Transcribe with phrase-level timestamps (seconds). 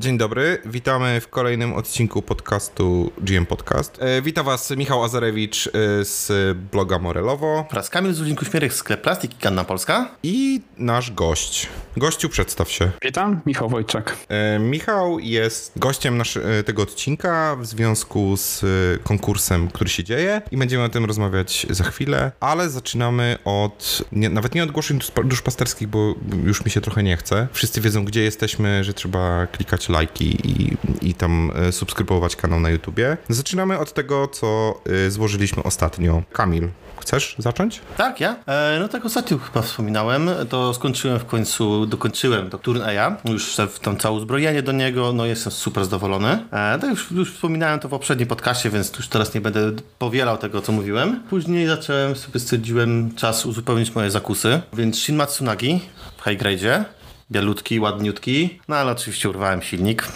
[0.00, 3.98] Dzień dobry, witamy w kolejnym odcinku podcastu GM Podcast.
[4.02, 5.70] E, Witam Was Michał Azarewicz e,
[6.04, 10.08] z bloga Morelowo Oraz Kamil Zulinku Śmierek, sklep Plastik i Kanna Polska.
[10.22, 11.68] i nasz gość.
[11.96, 12.90] Gościu, przedstaw się.
[13.02, 14.16] Witam, Michał Wojczak.
[14.28, 18.66] E, Michał jest gościem e, tego odcinka w związku z e,
[19.02, 24.28] konkursem, który się dzieje i będziemy o tym rozmawiać za chwilę, ale zaczynamy od, nie,
[24.28, 26.14] nawet nie od ogłoszeń dusz- duszpasterskich, bo
[26.44, 27.48] już mi się trochę nie chce.
[27.52, 32.70] Wszyscy wiedzą, gdzie jesteśmy, że trzeba klikać lajki i, i tam e, subskrybować kanał na
[32.70, 33.16] YouTubie.
[33.28, 36.22] Zaczynamy od tego, co e, złożyliśmy ostatnio.
[36.32, 36.68] Kamil,
[37.00, 37.80] chcesz zacząć?
[37.96, 38.36] Tak, ja?
[38.46, 43.78] E, no tak ostatnio chyba wspominałem, to skończyłem w końcu, dokończyłem to turnieja, już w
[43.78, 46.38] tam całe uzbrojenie do niego, no jestem super zadowolony.
[46.52, 50.38] E, to już, już wspominałem to w poprzednim podcaście, więc już teraz nie będę powielał
[50.38, 51.22] tego, co mówiłem.
[51.30, 55.80] Później zacząłem, sobie stwierdziłem czas uzupełnić moje zakusy, więc Shin Matsunagi
[56.16, 56.84] w high grade'zie.
[57.30, 58.60] Bialutki, ładniutki.
[58.68, 60.08] No ale oczywiście urwałem silnik.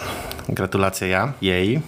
[0.49, 1.33] Gratulacje ja.
[1.41, 1.81] Jej.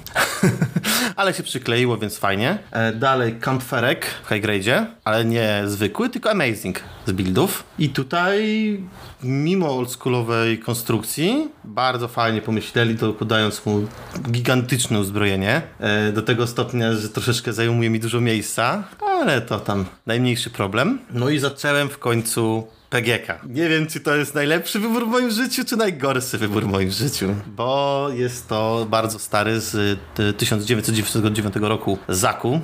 [1.16, 2.58] ale się przykleiło, więc fajnie.
[2.72, 7.64] E, dalej Kampferek w high grade'zie, ale nie zwykły, tylko amazing z buildów.
[7.80, 8.80] I tutaj
[9.24, 13.88] mimo oldschoolowej konstrukcji bardzo fajnie pomyśleli, dokładając mu
[14.32, 15.62] gigantyczne uzbrojenie.
[15.80, 21.00] E, do tego stopnia, że troszeczkę zajmuje mi dużo miejsca, ale to tam najmniejszy problem.
[21.14, 23.40] No i zacząłem w końcu PGK.
[23.50, 26.92] Nie wiem, czy to jest najlepszy wybór w moim życiu, czy najgorszy wybór w moim
[26.92, 29.76] życiu, bo jest to bardzo stary z
[30.20, 32.60] y, 1999 roku Zaku,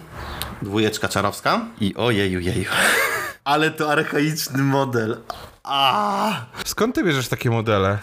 [0.62, 2.70] dwójeczka czarowska i ojeju, jeju.
[3.44, 5.18] Ale to archaiczny model.
[5.64, 7.97] A, Skąd ty bierzesz takie modele?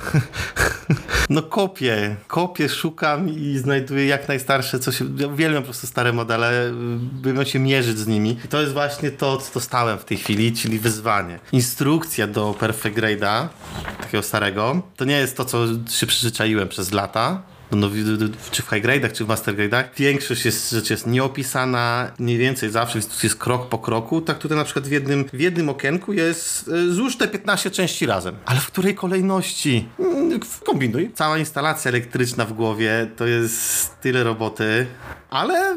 [1.31, 6.13] no kopię, kopię, szukam i znajduję jak najstarsze, co się, ja uwielbiam po prostu stare
[6.13, 8.39] modele, bym się mierzyć z nimi.
[8.45, 11.39] I to jest właśnie to, co dostałem w tej chwili, czyli wyzwanie.
[11.53, 13.49] Instrukcja do Perfect Grade'a,
[14.01, 17.43] takiego starego, to nie jest to, co się przyzwyczaiłem przez lata,
[17.73, 17.91] no,
[18.51, 22.71] czy w high grade'ach, czy w master grade'ach, większość jest, rzeczy jest nieopisana, mniej więcej
[22.71, 24.21] zawsze jest, krok po kroku.
[24.21, 28.07] Tak tutaj na przykład w jednym, w jednym okienku jest y, złóż te 15 części
[28.07, 28.37] razem.
[28.45, 29.89] Ale w której kolejności?
[29.99, 31.11] Mm, Kombinuj.
[31.15, 34.87] Cała instalacja elektryczna w głowie to jest tyle roboty,
[35.31, 35.77] ale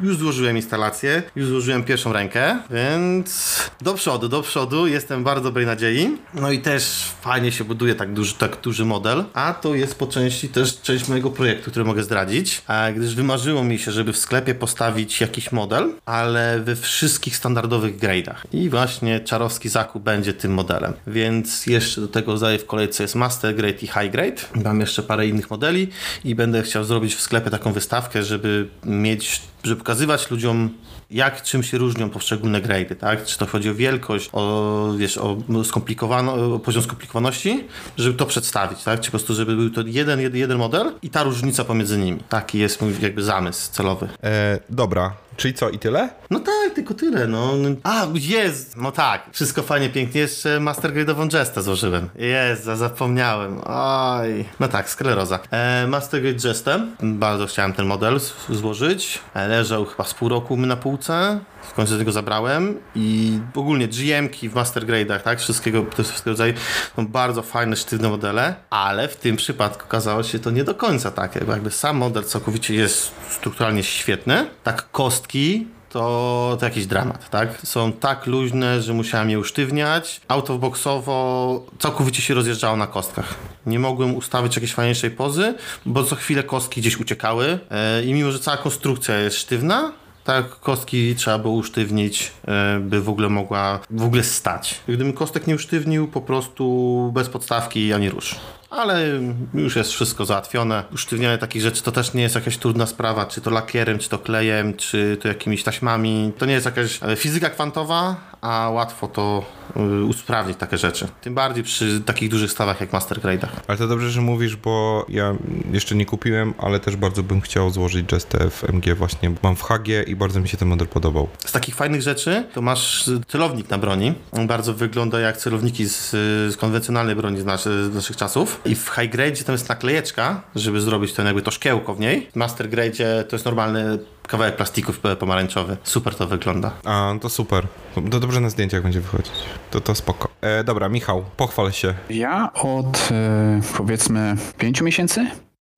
[0.00, 5.66] już złożyłem instalację, już złożyłem pierwszą rękę, więc do przodu, do przodu, jestem bardzo dobrej
[5.66, 6.16] nadziei.
[6.34, 10.06] No i też fajnie się buduje tak duży, tak duży model, a to jest po
[10.06, 12.62] części też część mojego projektu, który mogę zdradzić,
[12.96, 18.36] gdyż wymarzyło mi się, żeby w sklepie postawić jakiś model, ale we wszystkich standardowych grade'ach.
[18.52, 20.92] I właśnie czarowski zakup będzie tym modelem.
[21.06, 24.42] Więc jeszcze do tego zdaję w kolejce jest Master Grade i High Grade.
[24.64, 25.88] Mam jeszcze parę innych modeli
[26.24, 30.70] i będę chciał zrobić w sklepie taką wystawkę, żeby mieć, żeby pokazywać ludziom
[31.10, 33.24] jak czym się różnią poszczególne grade'y, tak?
[33.24, 37.64] Czy to chodzi o wielkość, o, wiesz, o, skomplikowano, o poziom skomplikowaności,
[37.96, 39.00] żeby to przedstawić, tak?
[39.00, 42.18] Czy po prostu, żeby był to jeden, jeden, jeden model i ta różnica pomiędzy nimi.
[42.28, 44.08] Taki jest mój jakby zamysł celowy.
[44.22, 46.08] E, dobra, czyli co i tyle?
[46.30, 47.52] No tak, tylko tyle, no.
[47.82, 48.76] A, jest!
[48.76, 50.20] No tak, wszystko fajnie, pięknie.
[50.20, 52.08] Jeszcze Master Grade'ową Jestę złożyłem.
[52.14, 53.60] Jest, zapomniałem.
[53.64, 54.44] Oj.
[54.60, 55.38] No tak, skleroza.
[55.50, 56.86] E, Master Grade Jestę.
[57.02, 59.20] Bardzo chciałem ten model złożyć.
[59.34, 61.40] E, leżał chyba z pół roku na półce.
[61.70, 66.54] W końcu tego zabrałem i ogólnie GM-ki w Master Grade'ach, tak, wszystkiego, to wszystkiego rodzaju,
[66.96, 71.12] są bardzo fajne, sztywne modele, ale w tym przypadku okazało się to nie do końca
[71.46, 77.60] bo jakby sam model całkowicie jest strukturalnie świetny, tak kostki to, to jakiś dramat, tak?
[77.64, 80.20] Są tak luźne, że musiałem je usztywniać.
[80.28, 83.34] Autoboxowo całkowicie się rozjeżdżało na kostkach.
[83.66, 85.54] Nie mogłem ustawić jakiejś fajniejszej pozy,
[85.86, 89.92] bo co chwilę kostki gdzieś uciekały e, i mimo, że cała konstrukcja jest sztywna,
[90.24, 94.80] tak, kostki trzeba było usztywnić, e, by w ogóle mogła w ogóle stać.
[94.88, 98.36] Gdybym kostek nie usztywnił, po prostu bez podstawki ani rusz.
[98.70, 99.20] Ale
[99.54, 100.84] już jest wszystko załatwione.
[100.94, 104.18] Usztywnianie takich rzeczy to też nie jest jakaś trudna sprawa, czy to lakierem, czy to
[104.18, 106.32] klejem, czy to jakimiś taśmami.
[106.38, 109.44] To nie jest jakaś e, fizyka kwantowa, a łatwo to
[109.76, 111.08] y, usprawnić takie rzeczy.
[111.20, 113.48] Tym bardziej przy takich dużych stawach jak Master Grade'ach.
[113.68, 115.34] Ale to dobrze, że mówisz, bo ja
[115.72, 119.30] jeszcze nie kupiłem, ale też bardzo bym chciał złożyć Jestę w MG właśnie.
[119.30, 121.28] bo Mam w Hagie i bardzo mi się ten model podobał.
[121.46, 124.14] Z takich fajnych rzeczy to masz celownik na broni.
[124.32, 126.10] On bardzo wygląda jak celowniki z,
[126.52, 128.60] z konwencjonalnej broni z, z naszych czasów.
[128.64, 132.28] I w high grade tam jest naklejeczka, żeby zrobić ten jakby to szkiełko w niej.
[132.32, 133.98] W master grade to jest normalny
[134.28, 135.76] kawałek plastiku p- pomarańczowy.
[135.84, 136.70] Super to wygląda.
[136.84, 137.66] A, no to super.
[138.10, 139.32] To dobrze na zdjęciach będzie wychodzić.
[139.70, 140.28] To, to spoko.
[140.40, 141.94] E, dobra, Michał, pochwal się.
[142.10, 145.26] Ja od e, powiedzmy pięciu miesięcy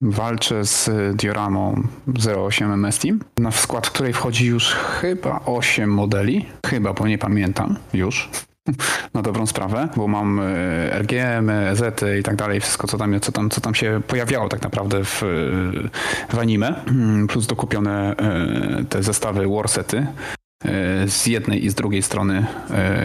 [0.01, 1.87] walczę z dioramą
[2.45, 6.45] 08 MS Team, na w skład której wchodzi już chyba 8 modeli.
[6.67, 8.29] Chyba, bo nie pamiętam już.
[9.13, 11.83] na dobrą sprawę, bo mam e, RGM, EZ
[12.19, 15.21] i tak dalej, wszystko co tam, co tam, co tam się pojawiało tak naprawdę w,
[16.29, 22.01] w anime, mm, plus dokupione e, te zestawy warsety e, z jednej i z drugiej
[22.01, 22.45] strony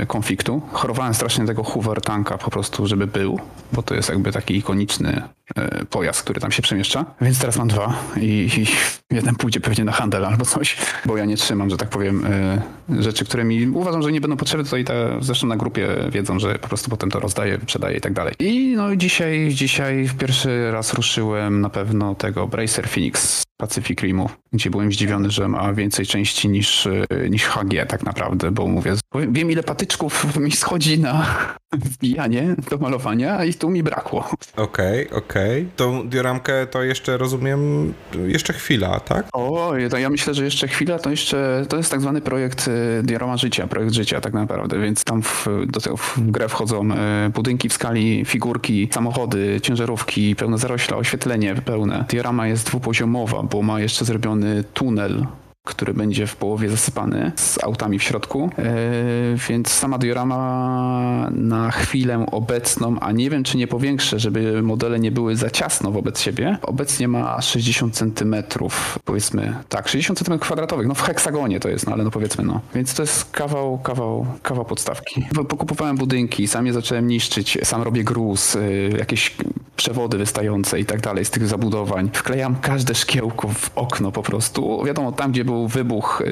[0.06, 0.62] konfliktu.
[0.72, 3.40] Chorowałem strasznie tego Hoover tanka po prostu, żeby był,
[3.72, 5.41] bo to jest jakby taki ikoniczny E,
[5.90, 7.04] pojazd, który tam się przemieszcza.
[7.20, 8.66] Więc teraz mam dwa i, i
[9.14, 10.76] jeden pójdzie pewnie na handel albo coś,
[11.06, 12.62] bo ja nie trzymam, że tak powiem, e,
[13.02, 16.38] rzeczy, które mi uważam, że nie będą potrzebne, to i te, zresztą na grupie wiedzą,
[16.38, 18.34] że po prostu potem to rozdaję, sprzedaję i tak dalej.
[18.38, 24.70] I no dzisiaj, dzisiaj pierwszy raz ruszyłem na pewno tego Bracer Phoenix Pacific Rimu, gdzie
[24.70, 28.94] byłem zdziwiony, że ma więcej części niż, e, niż HG tak naprawdę, bo mówię,
[29.28, 31.26] wiem ile patyczków mi schodzi na
[31.92, 34.30] wbijanie do malowania i tu mi brakło.
[34.56, 35.60] Okej, okay, okej.
[35.62, 35.66] Okay.
[35.76, 37.92] Tą dioramkę to jeszcze rozumiem,
[38.26, 39.26] jeszcze chwila, tak?
[39.32, 43.02] O, to ja myślę, że jeszcze chwila, to jeszcze, to jest tak zwany projekt y,
[43.02, 46.88] diorama życia, projekt życia tak naprawdę, więc tam w, do, w grę wchodzą
[47.26, 52.04] y, budynki w skali, figurki, samochody, ciężarówki, pełne zarośla, oświetlenie pełne.
[52.08, 55.26] Diorama jest dwupoziomowa, bo ma jeszcze zrobiony tunel
[55.64, 58.74] który będzie w połowie zasypany z autami w środku, e,
[59.48, 65.10] więc sama diorama na chwilę obecną, a nie wiem czy nie powiększę, żeby modele nie
[65.10, 68.34] były za ciasno wobec siebie, obecnie ma 60 cm,
[69.04, 72.60] powiedzmy, tak, 60 cm kwadratowych, no w heksagonie to jest, no ale no powiedzmy no.
[72.74, 75.26] Więc to jest kawał, kawał, kawał podstawki.
[75.48, 79.36] Pokupowałem budynki, sam je zacząłem niszczyć, sam robię gruz, y, jakieś
[79.76, 82.10] przewody wystające i tak dalej z tych zabudowań.
[82.12, 84.84] Wklejam każde szkiełko w okno po prostu.
[84.84, 86.22] Wiadomo, tam gdzie był wybuch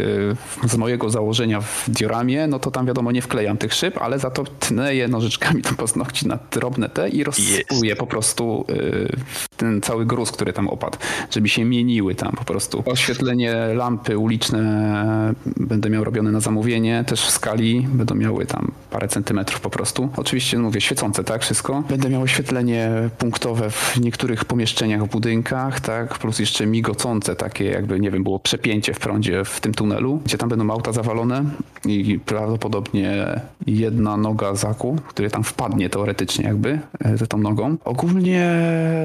[0.65, 4.19] y, z mojego założenia w dioramie, no to tam wiadomo nie wklejam tych szyb, ale
[4.19, 9.17] za to tnę je nożyczkami do paznokci na drobne te i rozsypuję po prostu y,
[9.57, 10.99] ten cały gruz, który tam opadł,
[11.31, 12.83] żeby się mieniły tam po prostu.
[12.87, 19.09] Oświetlenie lampy uliczne będę miał robione na zamówienie, też w skali będą miały tam parę
[19.09, 20.09] centymetrów po prostu.
[20.17, 21.83] Oczywiście no mówię świecące, tak, wszystko.
[21.89, 28.01] Będę miał oświetlenie punktowe w niektórych pomieszczeniach w budynkach, tak, plus jeszcze migocące takie jakby,
[28.01, 31.45] nie wiem, było przepięcie w prądzie w tym tunelu, gdzie tam będą auta zawalone
[31.87, 37.77] i prawdopodobnie jedna noga zaku, który tam wpadnie teoretycznie jakby e, za tą nogą.
[37.85, 38.53] Ogólnie,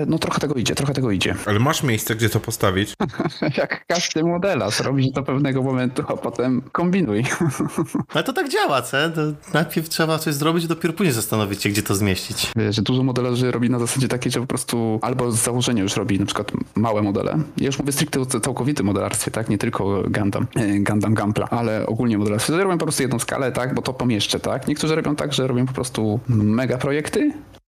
[0.07, 1.35] no trochę tego idzie, trochę tego idzie.
[1.45, 2.93] Ale masz miejsce, gdzie to postawić?
[3.57, 7.23] Jak każdy modela, zrobić do pewnego momentu, a potem kombinuj.
[8.13, 8.97] Ale to tak działa, co?
[9.09, 9.21] To
[9.53, 12.51] najpierw trzeba coś zrobić, dopiero później zastanowić się, gdzie to zmieścić.
[12.55, 15.95] Wiesz, że dużo modelarzy robi na zasadzie takiej, że po prostu albo z założenia już
[15.95, 17.39] robi na przykład małe modele.
[17.57, 19.49] Ja już mówię stricte o całkowitym modelarstwie, tak?
[19.49, 22.57] Nie tylko Gundam, e, Gundam Gampla, ale ogólnie modelarstwie.
[22.63, 23.73] Robią po prostu jedną skalę, tak?
[23.73, 24.67] Bo to pomieszczę, tak?
[24.67, 27.33] Niektórzy robią tak, że robią po prostu mega projekty,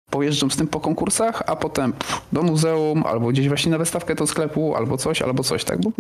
[0.10, 4.16] pojeżdżą z tym po konkursach, a potem pff, do muzeum, albo gdzieś właśnie na wystawkę
[4.16, 5.82] do sklepu, albo coś, albo coś, tak?
[5.82, 5.92] Bo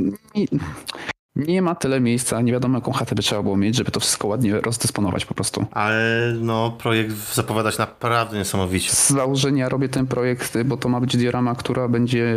[1.37, 4.27] nie, ma tyle miejsca, nie wiadomo jaką chatę by trzeba było mieć, żeby to wszystko
[4.27, 5.65] ładnie rozdysponować po prostu.
[5.71, 8.91] Ale no, projekt zapowiada się naprawdę niesamowicie.
[8.91, 12.35] Z założenia robię ten projekt, bo to ma być diorama, która będzie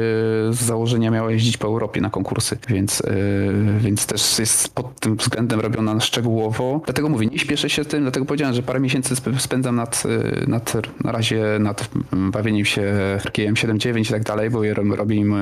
[0.51, 5.17] z założenia miała jeździć po Europie na konkursy, więc, yy, więc też jest pod tym
[5.17, 6.81] względem robiona szczegółowo.
[6.85, 10.73] Dlatego mówię, nie śpieszę się tym, dlatego powiedziałem, że parę miesięcy spędzam nad, y, nad
[11.05, 12.83] na razie nad bawieniem się
[13.25, 15.35] RKM 7.9 i tak dalej, bo robię im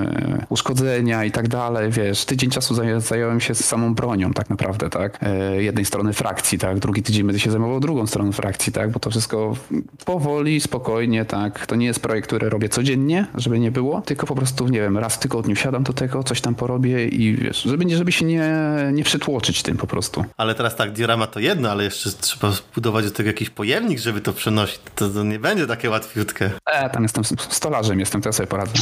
[0.49, 4.91] uszkodzenia i tak dalej, wiesz, tydzień czasu zająłem się się z samą bronią tak naprawdę,
[4.91, 5.19] tak?
[5.23, 6.79] E, jednej strony frakcji, tak?
[6.79, 8.91] Drugi tydzień będę się zajmował drugą stroną frakcji, tak?
[8.91, 9.57] Bo to wszystko
[10.05, 11.67] powoli, spokojnie, tak?
[11.67, 14.99] To nie jest projekt, który robię codziennie, żeby nie było, tylko po prostu, nie wiem,
[14.99, 18.51] raz w tygodniu siadam do tego, coś tam porobię i wiesz, żeby, żeby się nie,
[18.93, 20.25] nie przytłoczyć tym po prostu.
[20.37, 24.21] Ale teraz tak, diorama to jedno, ale jeszcze trzeba budować do tego jakiś pojemnik, żeby
[24.21, 24.81] to przenosić.
[24.95, 26.51] To, to nie będzie takie łatwiutkie.
[26.67, 28.73] E, tam jestem stolarzem, jestem, to ja sobie poradzę.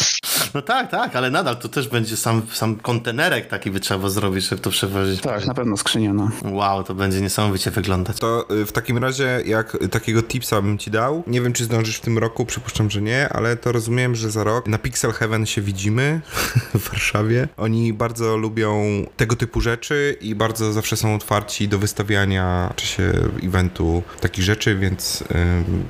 [0.54, 4.48] No tak, tak, ale nadal to też będzie sam, sam kontenerek taki by trzeba zrobić,
[4.56, 5.20] żeby to przewozić.
[5.20, 6.30] Tak, na pewno skrzynia, no.
[6.44, 8.18] Wow, to będzie niesamowicie wyglądać.
[8.18, 11.96] To y, w takim razie, jak takiego tipsa bym ci dał, nie wiem, czy zdążysz
[11.96, 15.46] w tym roku, przypuszczam, że nie, ale to rozumiem, że za rok na Pixel Heaven
[15.46, 16.20] się widzimy
[16.74, 17.48] w Warszawie.
[17.56, 18.84] Oni bardzo lubią
[19.16, 23.12] tego typu rzeczy i bardzo zawsze są otwarci do wystawiania w czasie
[23.44, 25.36] eventu takich rzeczy, więc yy,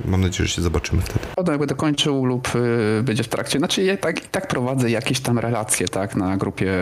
[0.04, 1.18] mam nadzieję, że się zobaczymy wtedy.
[1.36, 4.90] Potem jak będę kończył lub yy, będzie w trakcie, znaczy ja tak, i tak prowadzę
[4.90, 6.72] jakieś tam relacje, tak, na grupie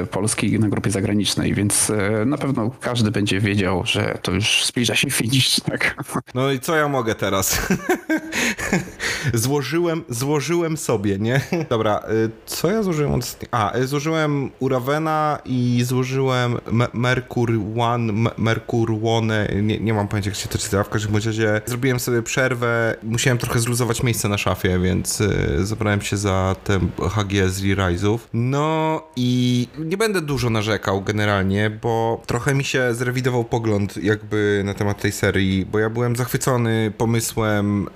[0.00, 4.64] yy, polskiej, na grupie zagranicznej więc e, na pewno każdy będzie wiedział, że to już
[4.64, 5.94] zbliża się finish, tak?
[6.34, 7.58] No i co ja mogę teraz?
[9.34, 11.40] złożyłem, złożyłem sobie, nie?
[11.70, 13.36] Dobra, y, co ja złożyłem od...
[13.50, 20.08] A, y, złożyłem Uravena i złożyłem Me Merkur One, Me Merkur One, nie, nie mam
[20.08, 24.28] pojęcia jak się to czyta, w każdym razie zrobiłem sobie przerwę, musiałem trochę zluzować miejsce
[24.28, 28.18] na szafie, więc y, zabrałem się za te HG z Re-Rise'ów.
[28.32, 34.74] No i nie będę dużo narzekał generalnie, bo trochę mi się zrewidował pogląd jakby na
[34.74, 37.88] temat tej serii, bo ja byłem zachwycony pomysłem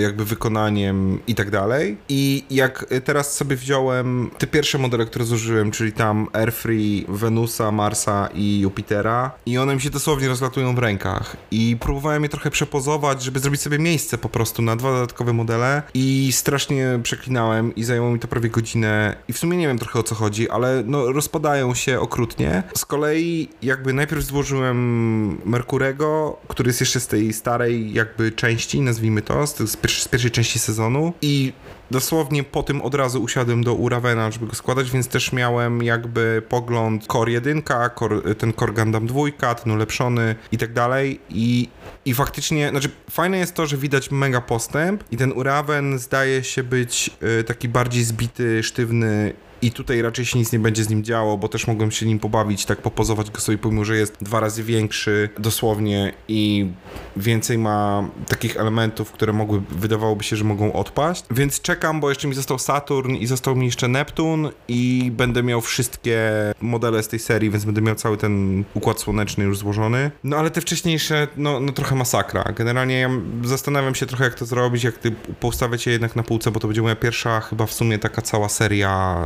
[0.00, 1.96] jakby wykonaniem i tak dalej.
[2.08, 8.28] I jak teraz sobie wziąłem te pierwsze modele, które zużyłem, czyli tam Airfree, Venusa, Marsa
[8.34, 13.22] i Jupitera i one mi się dosłownie rozlatują w rękach i próbowałem je trochę przepozować,
[13.22, 18.10] żeby zrobić sobie miejsce po prostu na dwa dodatkowe modele i strasznie przeklinałem i zajęło
[18.10, 21.12] mi to prawie godzinę i w sumie nie wiem trochę o co chodzi, ale no
[21.12, 22.62] rozpadają się okrutnie.
[22.74, 29.22] Z kolei jakby najpierw złożyłem Merkurego, który jest jeszcze z tej starej jakby części, nazwijmy
[29.22, 31.52] to, z, z, z pierwszej części sezonu i
[31.90, 36.42] dosłownie po tym od razu usiadłem do Uravena, żeby go składać, więc też miałem jakby
[36.48, 37.62] pogląd Core 1,
[37.98, 41.68] core, ten Core Gundam 2, ten ulepszony i tak dalej i,
[42.04, 46.62] i faktycznie, znaczy fajne jest to, że widać mega postęp i ten Uraven zdaje się
[46.62, 47.10] być
[47.40, 51.38] y, taki bardziej zbity, sztywny i tutaj raczej się nic nie będzie z nim działo,
[51.38, 54.64] bo też mogłem się nim pobawić, tak popozować go sobie, pomimo, że jest dwa razy
[54.64, 56.70] większy dosłownie i
[57.16, 61.24] więcej ma takich elementów, które mogły, wydawałoby się, że mogą odpaść.
[61.30, 65.60] Więc czekam, bo jeszcze mi został Saturn i został mi jeszcze Neptun i będę miał
[65.60, 70.10] wszystkie modele z tej serii, więc będę miał cały ten układ słoneczny już złożony.
[70.24, 72.44] No ale te wcześniejsze, no, no trochę masakra.
[72.56, 73.10] Generalnie ja
[73.44, 76.68] zastanawiam się trochę, jak to zrobić, jak ty poustawiać je jednak na półce, bo to
[76.68, 79.16] będzie moja pierwsza chyba w sumie taka cała seria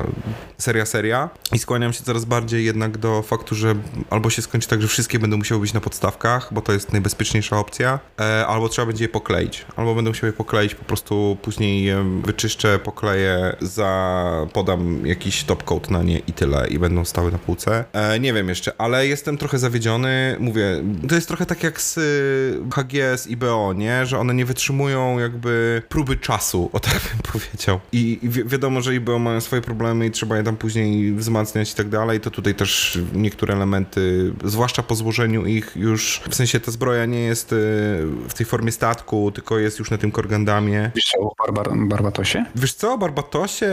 [0.59, 3.75] seria, seria i skłaniam się coraz bardziej jednak do faktu, że
[4.11, 7.59] albo się skończy tak, że wszystkie będą musiały być na podstawkach, bo to jest najbezpieczniejsza
[7.59, 11.85] opcja, e, albo trzeba będzie je pokleić, albo będę musiał je pokleić, po prostu później
[11.85, 17.33] je wyczyszczę, pokleję, za, podam jakiś top coat na nie i tyle i będą stały
[17.33, 17.85] na półce.
[17.93, 21.99] E, nie wiem jeszcze, ale jestem trochę zawiedziony, mówię, to jest trochę tak jak z
[21.99, 27.23] y, HGS i BO, nie, że one nie wytrzymują jakby próby czasu, o tak bym
[27.33, 27.81] powiedział.
[27.93, 31.73] I, i wi wiadomo, że IBO mają swoje problemy i trzeba je tam później wzmacniać
[31.73, 36.61] i tak dalej, to tutaj też niektóre elementy, zwłaszcza po złożeniu ich już, w sensie
[36.61, 37.57] ta zbroja nie jest y,
[38.29, 40.91] w tej formie statku, tylko jest już na tym korgandamie.
[40.95, 42.45] Wiesz co, o Barbar Barbatosie?
[42.55, 43.73] Wiesz co, o Barbatosie,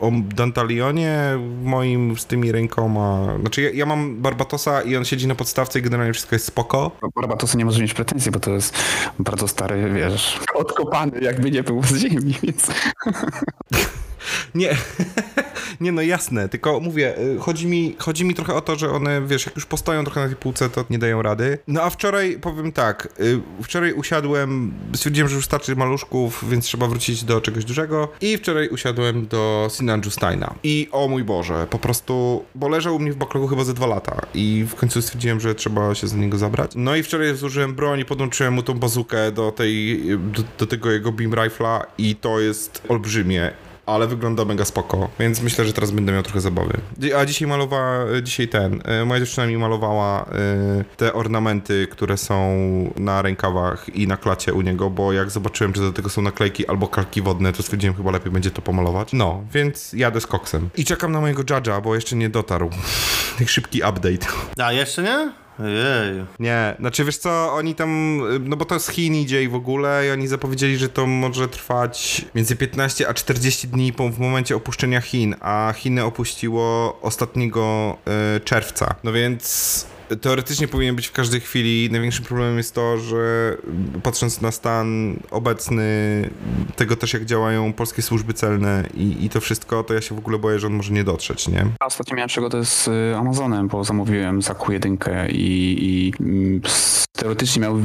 [0.00, 5.34] o Dantalionie moim z tymi rękoma, znaczy ja, ja mam Barbatosa i on siedzi na
[5.34, 6.90] podstawce i generalnie wszystko jest spoko.
[7.02, 8.74] O Barbatosa nie może mieć pretensji, bo to jest
[9.18, 12.66] bardzo stary, wiesz, odkopany, jakby nie był z ziemi, więc...
[14.54, 14.76] Nie,
[15.80, 19.22] nie no jasne, tylko mówię, y, chodzi mi, chodzi mi trochę o to, że one,
[19.26, 21.58] wiesz, jak już postoją trochę na tej półce, to nie dają rady.
[21.66, 26.86] No a wczoraj, powiem tak, y, wczoraj usiadłem, stwierdziłem, że już starczy maluszków, więc trzeba
[26.86, 30.54] wrócić do czegoś dużego i wczoraj usiadłem do Sinanju Steina.
[30.62, 33.86] I o mój Boże, po prostu, bo leżał u mnie w backlogu chyba ze dwa
[33.86, 36.72] lata i w końcu stwierdziłem, że trzeba się za niego zabrać.
[36.74, 40.90] No i wczoraj zużyłem broń i podłączyłem mu tą bazukę do tej, do, do tego
[40.90, 43.52] jego beam rifla i to jest olbrzymie
[43.88, 46.80] ale wygląda mega spoko, więc myślę, że teraz będę miał trochę zabawy.
[47.18, 50.22] A dzisiaj malowała, dzisiaj ten, y, moja dziewczyna mi malowała
[50.80, 52.58] y, te ornamenty, które są
[52.96, 56.66] na rękawach i na klacie u niego, bo jak zobaczyłem, że do tego są naklejki
[56.66, 59.12] albo kalki wodne, to stwierdziłem, chyba lepiej będzie to pomalować.
[59.12, 60.70] No, więc jadę z koksem.
[60.76, 62.70] I czekam na mojego judge'a, bo jeszcze nie dotarł.
[63.46, 64.26] Szybki update.
[64.62, 65.47] A jeszcze nie?
[65.58, 66.24] Ojej.
[66.38, 70.06] Nie, znaczy wiesz co, oni tam, no bo to z Chin idzie i w ogóle
[70.06, 74.56] i oni zapowiedzieli, że to może trwać między 15 a 40 dni po, w momencie
[74.56, 77.96] opuszczenia Chin, a Chiny opuściło ostatniego
[78.36, 78.94] y, czerwca.
[79.04, 79.86] No więc
[80.16, 81.88] teoretycznie powinien być w każdej chwili.
[81.92, 83.56] Największym problemem jest to, że
[84.02, 85.84] patrząc na stan obecny
[86.76, 90.18] tego też, jak działają polskie służby celne i, i to wszystko, to ja się w
[90.18, 91.66] ogóle boję, że on może nie dotrzeć, nie?
[91.80, 96.60] Ostatnio miałem przygodę z y, Amazonem, bo zamówiłem zaku jedynkę i, i mm,
[97.18, 97.80] teoretycznie miał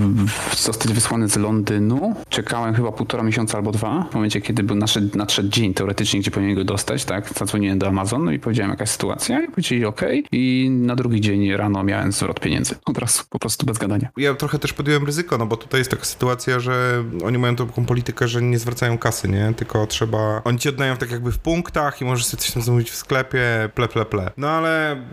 [0.58, 2.16] zostać wysłany z Londynu.
[2.30, 6.32] Czekałem chyba półtora miesiąca albo dwa, w momencie, kiedy był nadszedł, nadszedł dzień teoretycznie, gdzie
[6.32, 7.30] powinien go dostać, tak?
[7.40, 10.02] Zadzwoniłem do Amazonu i powiedziałem, jaka jest sytuacja i powiedzieli OK.
[10.32, 12.75] I na drugi dzień rano miałem zwrot pieniędzy.
[12.86, 14.10] Od razu, po prostu bez gadania.
[14.18, 17.86] Ja trochę też podjąłem ryzyko, no bo tutaj jest taka sytuacja, że oni mają taką
[17.86, 19.54] politykę, że nie zwracają kasy, nie?
[19.58, 20.42] Tylko trzeba...
[20.44, 23.70] Oni ci oddają tak jakby w punktach i możesz sobie coś tam zamówić w sklepie,
[23.75, 24.32] ple, ple, ple.
[24.38, 25.04] No ale,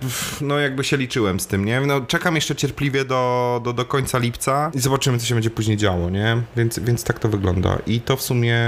[0.41, 1.81] no jakby się liczyłem z tym, nie?
[1.81, 5.76] No czekam jeszcze cierpliwie do, do, do końca lipca i zobaczymy, co się będzie później
[5.76, 6.43] działo, nie?
[6.57, 7.79] Więc, więc tak to wygląda.
[7.87, 8.59] I to w sumie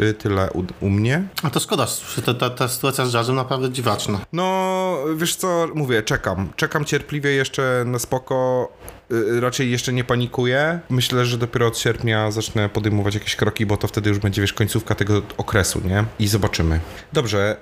[0.00, 1.22] y, tyle u, u mnie.
[1.42, 4.20] A to szkoda, że ta, ta, ta sytuacja z jazzem naprawdę dziwaczna.
[4.32, 6.48] No, wiesz co, mówię, czekam.
[6.56, 8.68] Czekam cierpliwie jeszcze na spoko.
[9.12, 10.80] Y, Raczej jeszcze nie panikuję.
[10.90, 14.52] Myślę, że dopiero od sierpnia zacznę podejmować jakieś kroki, bo to wtedy już będzie, wiesz,
[14.52, 16.04] końcówka tego okresu, nie?
[16.18, 16.80] I zobaczymy.
[17.12, 17.56] Dobrze,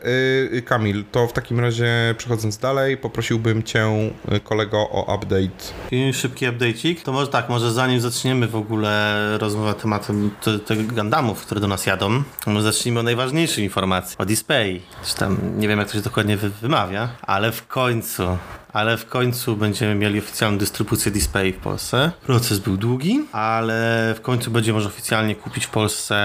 [0.52, 3.86] y, Kamil, to w takim razie przechodząc dalej, poprosiłbym cię,
[4.32, 6.12] y, kolego, o update.
[6.12, 7.02] Szybki update'ik.
[7.02, 11.68] To może tak, może zanim zaczniemy w ogóle rozmowę tematem te- tego Gundamów, które do
[11.68, 14.16] nas jadą, może zacznijmy od najważniejszej informacji.
[14.18, 14.82] O Display.
[15.06, 18.22] Czy tam, nie wiem jak to się dokładnie wy- wymawia, ale w końcu,
[18.74, 22.10] ale w końcu będziemy mieli oficjalną dystrybucję Display w Polsce.
[22.26, 26.16] Proces był długi, ale w końcu będzie można oficjalnie kupić w Polsce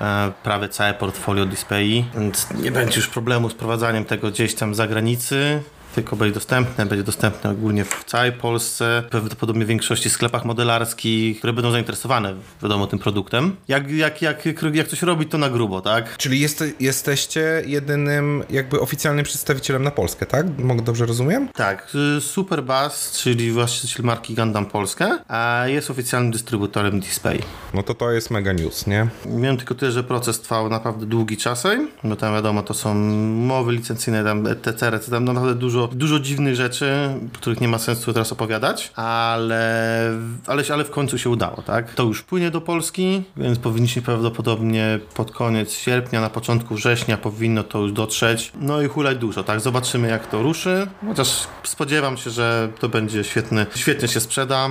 [0.00, 4.74] e, prawie całe portfolio Display, więc nie będzie już problemu z prowadzaniem tego gdzieś tam
[4.74, 5.62] za granicy
[5.96, 11.52] tylko będzie dostępne, będzie dostępne ogólnie w całej Polsce, prawdopodobnie w większości sklepach modelarskich, które
[11.52, 13.56] będą zainteresowane, wiadomo, tym produktem.
[13.68, 16.16] Jak, jak, jak, jak coś robić, to na grubo, tak?
[16.16, 20.58] Czyli jest, jesteście jedynym jakby oficjalnym przedstawicielem na Polskę, tak?
[20.58, 21.48] Mogę dobrze rozumiem?
[21.48, 27.42] Tak, y, Super Bass, czyli właściciel marki Gundam Polskę, a jest oficjalnym dystrybutorem Display.
[27.74, 29.08] No to to jest mega news, nie?
[29.26, 32.94] Wiem tylko tyle, że proces trwał naprawdę długi czasem, bo tam wiadomo, to są
[33.34, 38.12] mowy licencyjne, tam etc., etc., tam naprawdę dużo, dużo dziwnych rzeczy, których nie ma sensu
[38.12, 40.10] teraz opowiadać, ale,
[40.46, 41.94] ale, ale w końcu się udało, tak?
[41.94, 47.62] To już płynie do Polski, więc powinniśmy prawdopodobnie pod koniec sierpnia, na początku września powinno
[47.62, 49.60] to już dotrzeć, no i hulać dużo, tak?
[49.60, 54.68] Zobaczymy jak to ruszy, chociaż spodziewam się, że to będzie świetny, świetnie się sprzeda,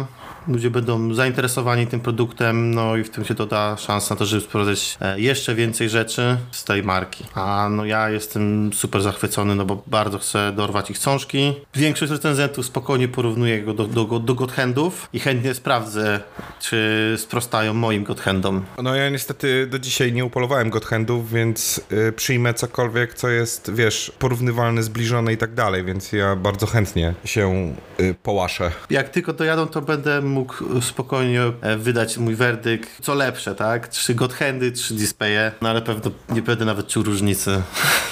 [0.48, 4.42] ludzie będą zainteresowani tym produktem, no i w tym się doda szansa na to, żeby
[4.42, 7.24] sprawdzać e, jeszcze więcej rzeczy z tej marki.
[7.36, 11.54] A no ja jestem super zachwycony, no bo bardzo chcę dorwać ich książki.
[11.74, 16.20] Większość recenzentów spokojnie porównuje go do, do, do Godhandów i chętnie sprawdzę,
[16.60, 18.66] czy sprostają moim Godhandom.
[18.84, 24.12] No ja niestety do dzisiaj nie upolowałem Godhandów, więc y, przyjmę cokolwiek, co jest, wiesz,
[24.20, 28.72] porównywalne, zbliżone i tak dalej, więc ja bardzo chętnie się y, połaszę.
[28.90, 33.88] Jak tylko dojadą, to będę mógł spokojnie e, wydać mój werdykt, co lepsze, tak?
[33.88, 37.62] Trzy Godhandy, trzy displaye, no ale pewno nie będę nawet czuł różnicy.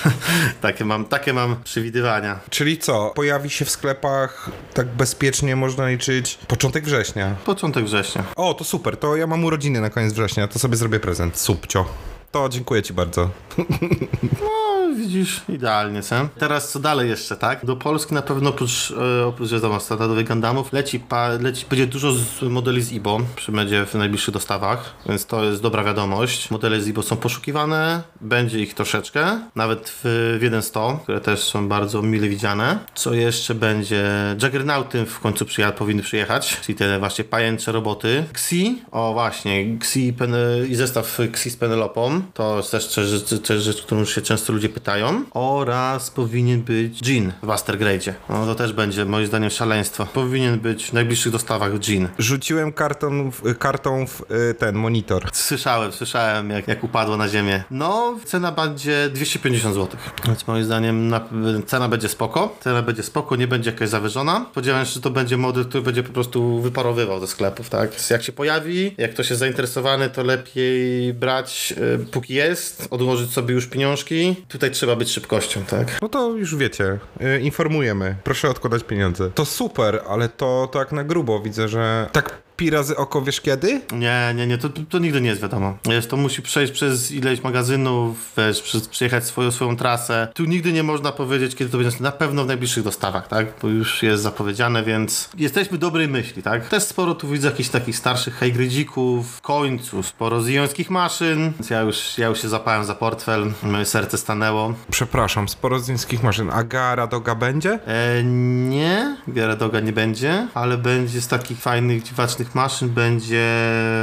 [0.61, 2.39] takie, mam, takie mam przewidywania.
[2.49, 7.35] Czyli co, pojawi się w sklepach tak bezpiecznie, można liczyć, początek września.
[7.45, 8.23] Początek września.
[8.35, 11.37] O, to super, to ja mam urodziny na koniec września, to sobie zrobię prezent.
[11.37, 11.85] Subcio.
[12.31, 13.29] To dziękuję ci bardzo.
[14.95, 16.15] Widzisz, idealnie, co?
[16.37, 17.65] Teraz co dalej jeszcze, tak?
[17.65, 22.11] Do Polski na pewno oprócz, e, oprócz wiadomo, standardowych Gundamów leci, pa, leci, będzie dużo
[22.11, 26.51] z modeli z IBO, przy będzie w najbliższych dostawach, więc to jest dobra wiadomość.
[26.51, 31.67] Modele z IBO są poszukiwane, będzie ich troszeczkę, nawet w, w 1.100, które też są
[31.67, 32.79] bardzo mile widziane.
[32.95, 34.03] Co jeszcze będzie?
[34.43, 38.23] Juggernauty w końcu przyja- powinny przyjechać, czyli te właśnie pajęcze roboty.
[38.31, 43.41] Xi, o właśnie, Xi i, Pen- i zestaw Xi z Penelopą, to jest też rzecz,
[43.41, 44.82] też rzecz, którą się często ludzie pytają.
[45.31, 48.13] Oraz powinien być Jean w Astergrade'zie.
[48.29, 50.05] No to też będzie moim zdaniem szaleństwo.
[50.05, 52.09] Powinien być w najbliższych dostawach Jean.
[52.19, 55.29] Rzuciłem karton w, kartą w y, ten monitor.
[55.33, 57.63] Słyszałem, słyszałem jak, jak upadło na ziemię.
[57.71, 59.99] No, cena będzie 250 zł.
[60.25, 61.21] Więc moim zdaniem na,
[61.65, 62.57] cena będzie spoko.
[62.59, 64.45] Cena będzie spoko, nie będzie jakaś zawyżona.
[64.51, 68.09] Spodziewam się, że to będzie model, który będzie po prostu wyparowywał ze sklepów, tak?
[68.09, 73.53] Jak się pojawi, jak ktoś jest zainteresowany, to lepiej brać y, póki jest, odłożyć sobie
[73.53, 74.35] już pieniążki.
[74.47, 75.99] Tutaj trzeba być szybkością, tak?
[76.01, 78.15] No to już wiecie, y, informujemy.
[78.23, 79.31] Proszę odkładać pieniądze.
[79.35, 83.81] To super, ale to, jak na grubo widzę, że tak pi razy oko wiesz kiedy?
[83.91, 85.77] Nie, nie, nie, to, to nigdy nie jest wiadomo.
[85.85, 90.27] Wiesz, to musi przejść przez ileś magazynów, wiesz, przez, przejechać swoją, swoją trasę.
[90.33, 93.47] Tu nigdy nie można powiedzieć, kiedy to będzie na pewno w najbliższych dostawach, tak?
[93.61, 96.69] Bo już jest zapowiedziane, więc jesteśmy dobrej myśli, tak?
[96.69, 101.81] Też sporo tu widzę jakichś takich starszych hejgrydzików, w końcu sporo zijońskich maszyn, więc ja
[101.81, 104.73] już, ja już się zapałem za portfel, moje serce stanęło.
[104.91, 106.49] Przepraszam, sporo z chińskich maszyn.
[106.53, 107.79] A Garadoga będzie?
[107.87, 113.47] E, nie, Gyaradoga nie będzie, ale będzie z takich fajnych, dziwacznych maszyn będzie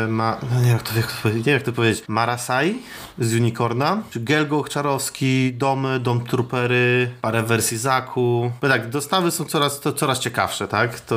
[0.08, 2.78] ma, no nie jak to, nie wiem jak to powiedzieć, Marasai
[3.18, 8.52] z Unicorna, czy Gelgo Czarowski, Domy, Dom Troopery, parę wersji Zaku.
[8.62, 11.00] Bo tak, dostawy są coraz, to, coraz ciekawsze, tak?
[11.00, 11.16] To,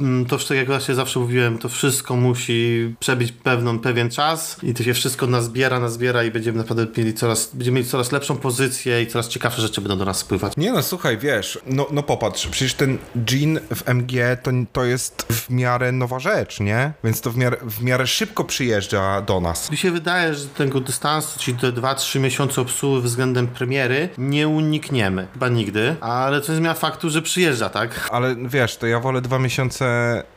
[0.00, 4.74] mm, to wszystko, jak właśnie zawsze mówiłem, to wszystko musi przebić pewną, pewien czas i
[4.74, 9.02] to się wszystko nazbiera, nazbiera i będziemy naprawdę mieli coraz, będziemy mieli coraz lepszą pozycję
[9.02, 10.52] i coraz ciekawsze rzeczy będą do nas spływać.
[10.56, 12.98] Nie no, słuchaj, wiesz, no, no popatrz, przecież ten
[13.30, 16.43] Jean w MG to, to jest w miarę nowa rzecz.
[16.44, 16.92] Wstecz, nie?
[17.04, 19.70] Więc to w miarę, w miarę szybko przyjeżdża do nas.
[19.70, 25.26] Mi się wydaje, że tego dystansu, czyli te 2-3 miesiące obsługi względem premiery, nie unikniemy.
[25.32, 25.96] Chyba nigdy.
[26.00, 28.08] Ale to nie zmienia faktu, że przyjeżdża, tak?
[28.12, 29.84] Ale wiesz, to ja wolę dwa miesiące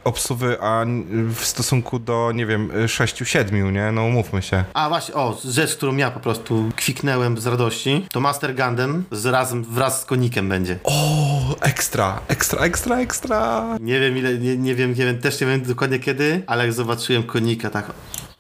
[0.04, 0.86] obsuwy, a
[1.36, 3.92] w stosunku do, nie wiem, sześciu, siedmiu, nie?
[3.92, 4.64] No umówmy się.
[4.74, 9.26] A właśnie, o, rzecz, którą ja po prostu kwiknęłem z radości, to Master Gundam z
[9.26, 10.80] razem, wraz z konikiem będzie.
[10.84, 13.66] O, ekstra, ekstra, ekstra, ekstra.
[13.82, 16.74] Nie wiem ile, nie, nie wiem, nie wiem, też nie wiem dokładnie kiedy, ale jak
[16.74, 17.92] zobaczyłem konika, tak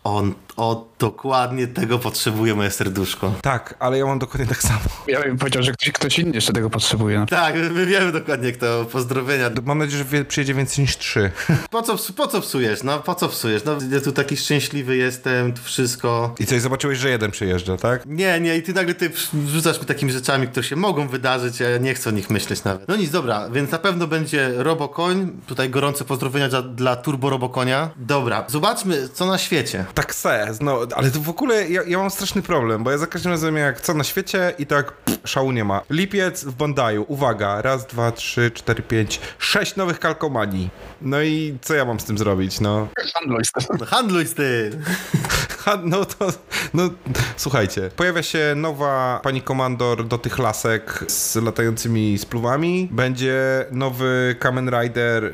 [0.03, 3.33] on, o, dokładnie tego potrzebuje moje serduszko.
[3.41, 4.79] Tak, ale ja mam dokładnie tak samo.
[5.07, 7.25] Ja bym powiedział, że ktoś, ktoś inny jeszcze tego potrzebuje.
[7.29, 8.85] Tak, my wiemy dokładnie kto.
[8.91, 9.49] Pozdrowienia.
[9.63, 11.31] Mam nadzieję, że przyjedzie więcej niż trzy.
[11.71, 12.83] Po co, po co psujesz?
[12.83, 13.63] No, po co psujesz?
[13.65, 16.35] No, ja tu taki szczęśliwy jestem, tu wszystko.
[16.39, 18.05] I coś zobaczyłeś, że jeden przyjeżdża, tak?
[18.05, 19.11] Nie, nie, i ty nagle ty
[19.47, 22.63] rzucasz mi takimi rzeczami, które się mogą wydarzyć, a ja nie chcę o nich myśleć
[22.63, 22.87] nawet.
[22.87, 25.31] No nic, dobra, więc na pewno będzie Robokoń.
[25.47, 27.89] Tutaj gorące pozdrowienia dla, dla Turbo Robokonia.
[27.97, 29.85] Dobra, zobaczmy, co na świecie.
[29.93, 33.07] Tak se, no, ale to w ogóle ja, ja mam straszny problem, bo ja za
[33.07, 35.81] każdym razem jak co na świecie i tak pff, szału nie ma.
[35.89, 40.69] Lipiec w Bandaju, uwaga, raz, dwa, trzy, cztery, pięć, sześć nowych kalkomanii.
[41.01, 42.87] No i co ja mam z tym zrobić, no?
[43.13, 43.87] Handluj z tym.
[43.87, 44.83] Handluj z tym.
[45.83, 46.27] no to,
[46.73, 46.89] no
[47.37, 52.87] słuchajcie, pojawia się nowa pani komandor do tych lasek z latającymi spluwami.
[52.91, 55.31] Będzie nowy Kamen Rider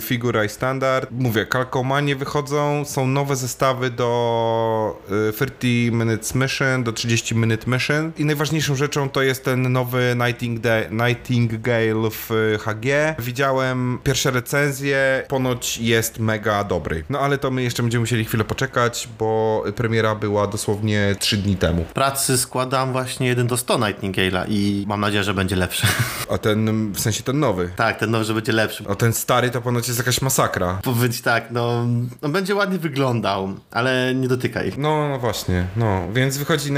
[0.00, 1.10] Figura i Standard.
[1.10, 5.02] Mówię, kalkomanie wychodzą, są nowe zestawy do
[5.36, 8.12] 30 Minutes Mission, do 30 Minute Mission.
[8.18, 13.16] I najważniejszą rzeczą to jest ten nowy Nightingale, Nightingale w HG.
[13.18, 17.04] Widziałem pierwsze recenzje, ponoć jest mega dobry.
[17.10, 21.56] No ale to my jeszcze będziemy musieli chwilę poczekać, bo premiera była dosłownie 3 dni
[21.56, 21.84] temu.
[21.94, 25.86] Pracy składam właśnie 1 do 100 Nightingale'a i mam nadzieję, że będzie lepszy.
[26.32, 27.70] A ten, w sensie ten nowy?
[27.76, 28.84] Tak, ten nowy, że będzie lepszy.
[28.88, 30.78] A ten stary to ponoć jest jakaś masakra.
[30.82, 31.86] Powiedzieć tak, no,
[32.22, 34.72] on będzie ładnie wyglądał, ale nie dotykaj.
[34.76, 36.12] No, no właśnie, no.
[36.12, 36.72] Więc wychodzi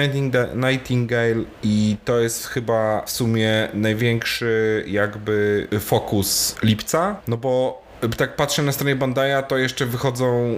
[0.54, 7.85] Nightingale i to jest chyba w sumie największy jakby fokus lipca, no bo
[8.16, 10.56] tak patrzę na stronie Bandai'a, to jeszcze wychodzą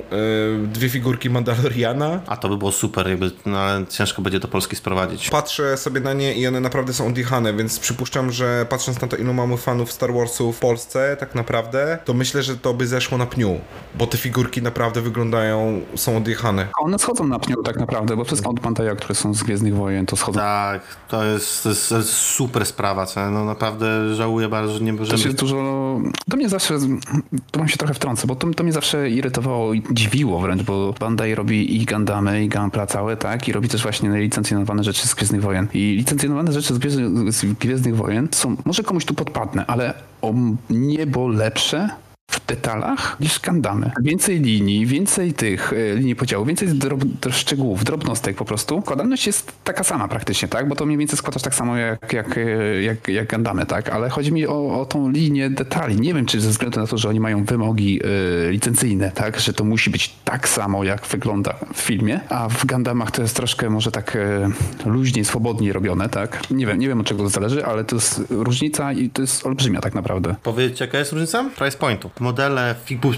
[0.64, 2.20] y, dwie figurki Mandaloriana.
[2.26, 5.30] A to by było super, jakby, no, ale ciężko będzie do Polski sprowadzić.
[5.30, 9.16] Patrzę sobie na nie i one naprawdę są odjechane, więc przypuszczam, że patrząc na to,
[9.16, 13.18] ilu mamy fanów Star Warsu w Polsce, tak naprawdę, to myślę, że to by zeszło
[13.18, 13.60] na pniu,
[13.94, 16.68] bo te figurki naprawdę wyglądają, są odjechane.
[16.78, 20.06] One schodzą na pniu tak naprawdę, bo wszystkie od Bandai'a, które są z Gwiezdnych Wojen,
[20.06, 20.40] to schodzą.
[20.40, 23.30] Tak, to jest, to jest, to jest super sprawa, co?
[23.30, 25.18] no naprawdę żałuję bardzo, że nie możemy...
[25.18, 25.56] Też jest dużo...
[26.28, 26.78] Do mnie zawsze
[27.50, 30.94] tu mam się trochę wtrącę, bo to, to mnie zawsze irytowało i dziwiło wręcz, bo
[31.00, 33.48] Bandai robi i Gandamy, i Gunpla całe, tak?
[33.48, 35.68] I robi też właśnie licencjonowane rzeczy z Gwiezdnych Wojen.
[35.74, 40.34] I licencjonowane rzeczy z Gwiezdnych, z Gwiezdnych Wojen są, może komuś tu podpadnę, ale o
[40.70, 41.88] niebo lepsze
[42.30, 43.90] w detalach niż Gandamy.
[44.02, 48.80] Więcej linii, więcej tych e, linii podziału, więcej drob, szczegółów, drobnostek po prostu.
[48.84, 50.68] Składalność jest taka sama praktycznie, tak?
[50.68, 53.88] Bo to mniej więcej składasz tak samo jak, jak, e, jak, jak Gandamy, tak?
[53.88, 56.00] Ale chodzi mi o, o tą linię detali.
[56.00, 58.00] Nie wiem, czy ze względu na to, że oni mają wymogi
[58.46, 59.40] y, licencyjne, tak?
[59.40, 63.36] Że to musi być tak samo, jak wygląda w filmie, a w Gandamach to jest
[63.36, 64.18] troszkę może tak y,
[64.86, 66.50] luźniej, swobodniej robione, tak?
[66.50, 69.46] Nie wiem, nie wiem od czego to zależy, ale to jest różnica i to jest
[69.46, 70.34] olbrzymia tak naprawdę.
[70.42, 71.44] Powiedzcie, jaka jest różnica?
[71.56, 73.16] Price pointu modele figur,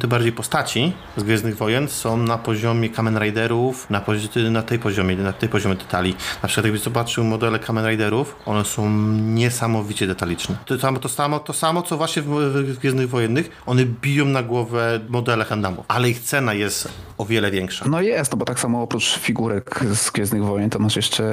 [0.00, 4.02] tym bardziej postaci z Gwiezdnych Wojen są na poziomie Kamen Riderów, na,
[4.50, 6.14] na tej poziomie, na tej poziomie detali.
[6.42, 10.56] Na przykład jakbyś zobaczył modele Kamen Riderów, one są niesamowicie detaliczne.
[10.66, 14.42] To samo, to samo, to samo co właśnie w, w Gwiezdnych Wojennych, one biją na
[14.42, 17.84] głowę modele Handamów, ale ich cena jest o wiele większa.
[17.88, 21.24] No jest, no bo tak samo oprócz figurek z Gwiezdnych Wojen, to masz jeszcze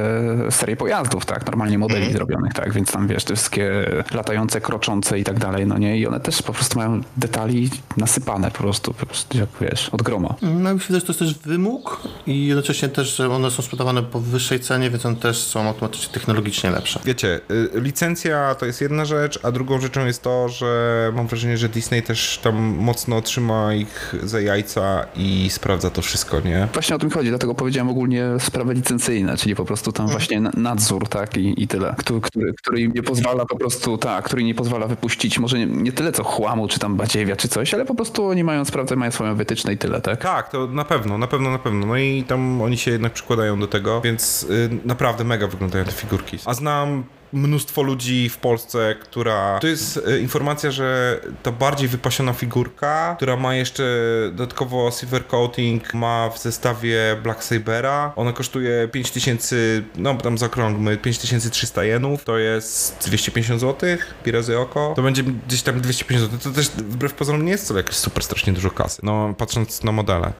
[0.49, 2.13] serię pojazdów, tak, normalnie modeli mm.
[2.13, 3.71] zrobionych, tak, więc tam wiesz, te wszystkie
[4.13, 8.51] latające, kroczące i tak dalej, no nie, i one też po prostu mają detali nasypane
[8.51, 10.35] po prostu, po prostu jak wiesz, od groma.
[10.41, 14.19] No myślę, że to jest też wymóg i jednocześnie też, że one są sprzedawane po
[14.19, 16.99] wyższej cenie, więc one też są automatycznie technologicznie lepsze.
[17.05, 21.57] Wiecie, y, licencja to jest jedna rzecz, a drugą rzeczą jest to, że mam wrażenie,
[21.57, 26.67] że Disney też tam mocno trzyma ich za jajca i sprawdza to wszystko, nie?
[26.73, 31.07] Właśnie o tym chodzi, dlatego powiedziałem ogólnie sprawy licencyjne, czyli po prostu tam właśnie nadzór,
[31.07, 34.55] tak, i, i tyle, który, który, który im nie pozwala po prostu, tak, który nie
[34.55, 37.95] pozwala wypuścić może nie, nie tyle co chłamu, czy tam badziewia czy coś, ale po
[37.95, 40.21] prostu oni mają sprawdzę, mają swoją wytyczne i tyle, tak?
[40.21, 41.85] Tak, to na pewno, na pewno, na pewno.
[41.85, 45.91] No i tam oni się jednak przykładają do tego, więc y, naprawdę mega wyglądają te
[45.91, 46.37] figurki.
[46.45, 49.59] A znam mnóstwo ludzi w Polsce, która...
[49.59, 53.83] To jest e, informacja, że to bardziej wypasiona figurka, która ma jeszcze
[54.31, 58.13] dodatkowo silver coating, ma w zestawie Black Sabera.
[58.15, 59.55] Ona kosztuje 5000,
[59.95, 63.89] no tam zakrągmy, 5300 jenów, to jest 250 zł,
[64.23, 64.93] pi razy oko.
[64.95, 66.51] To będzie gdzieś tam 250 zł.
[66.51, 69.91] To też wbrew pozorom nie jest wcale jakieś super strasznie dużo kasy, no patrząc na
[69.91, 70.33] modele.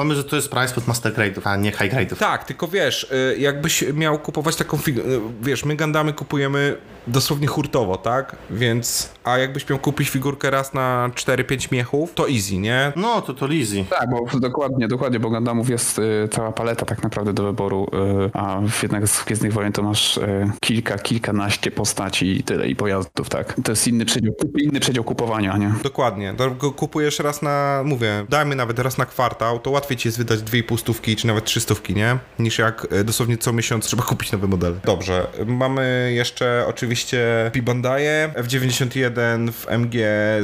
[0.00, 2.16] Pomyśl, że to jest price pod master grade'ów, a nie high grade'ów.
[2.16, 5.06] Tak, tylko wiesz, y, jakbyś miał kupować taką figurę,
[5.42, 8.36] wiesz, my Gandamy kupujemy dosłownie hurtowo, tak?
[8.50, 12.92] Więc, a jakbyś miał kupić figurkę raz na 4-5 miechów, to easy, nie?
[12.96, 13.84] No, to to easy.
[13.90, 17.86] Tak, bo dokładnie, dokładnie, bo Gundamów jest y, cała paleta tak naprawdę do wyboru,
[18.26, 22.68] y, a w jednak z Gwiezdnych Wojen to masz y, kilka, kilkanaście postaci i tyle,
[22.68, 23.56] i pojazdów, tak?
[23.64, 24.32] To jest inny przedział,
[24.62, 25.74] inny przedział kupowania, nie?
[25.82, 26.34] Dokładnie.
[26.76, 31.16] Kupujesz raz na, mówię, dajmy nawet raz na kwartał, to łatwiej jest wydać 2,5 stówki,
[31.16, 32.18] czy nawet 3 stówki, nie?
[32.38, 34.74] Niż jak e, dosłownie co miesiąc trzeba kupić nowy model.
[34.84, 35.26] Dobrze.
[35.46, 39.94] Mamy jeszcze oczywiście P-Bandaje, F91 w MG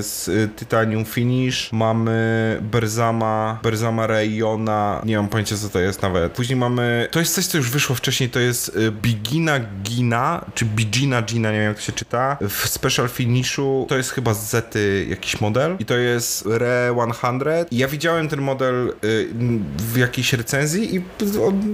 [0.03, 1.73] z y, Titanium Finish.
[1.73, 6.33] Mamy Berzama, Berzama Rayona, nie mam pojęcia co to jest nawet.
[6.33, 10.65] Później mamy, to jest coś, co już wyszło wcześniej, to jest y, Bigina Gina, czy
[10.65, 12.37] Bigina Gina, nie wiem jak to się czyta.
[12.49, 17.67] W Special Finishu to jest chyba z Zety jakiś model i to jest Re 100.
[17.71, 18.93] I ja widziałem ten model
[19.79, 21.03] w jakiejś recenzji i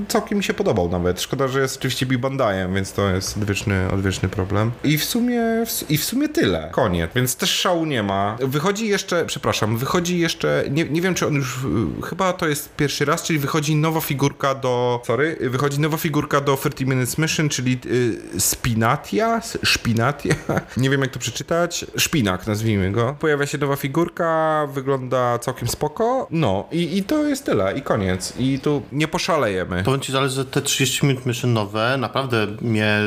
[0.08, 1.20] całkiem mi się podobał nawet.
[1.20, 4.70] Szkoda, że jest oczywiście Bibandajem, więc to jest odwieczny, odwieczny problem.
[4.84, 5.42] I w sumie,
[5.88, 6.68] i w sumie tyle.
[6.72, 7.10] Koniec.
[7.14, 8.36] Więc też szału nie ma.
[8.40, 12.76] Wychodzi jeszcze, przepraszam, wychodzi jeszcze, nie, nie wiem czy on już, y, chyba to jest
[12.76, 17.48] pierwszy raz, czyli wychodzi nowa figurka do, sorry, wychodzi nowa figurka do 30 Minutes Mission,
[17.48, 19.40] czyli y, Spinatia?
[19.62, 20.34] Szpinatia?
[20.76, 21.84] Nie wiem jak to przeczytać.
[21.96, 23.16] Szpinak nazwijmy go.
[23.20, 26.26] Pojawia się nowa figurka, wygląda całkiem spoko.
[26.30, 28.32] No i, i to jest tyle i koniec.
[28.38, 29.82] I tu nie poszalejemy.
[29.82, 32.98] To ci zależy, że te 30 minut mission nowe naprawdę mnie,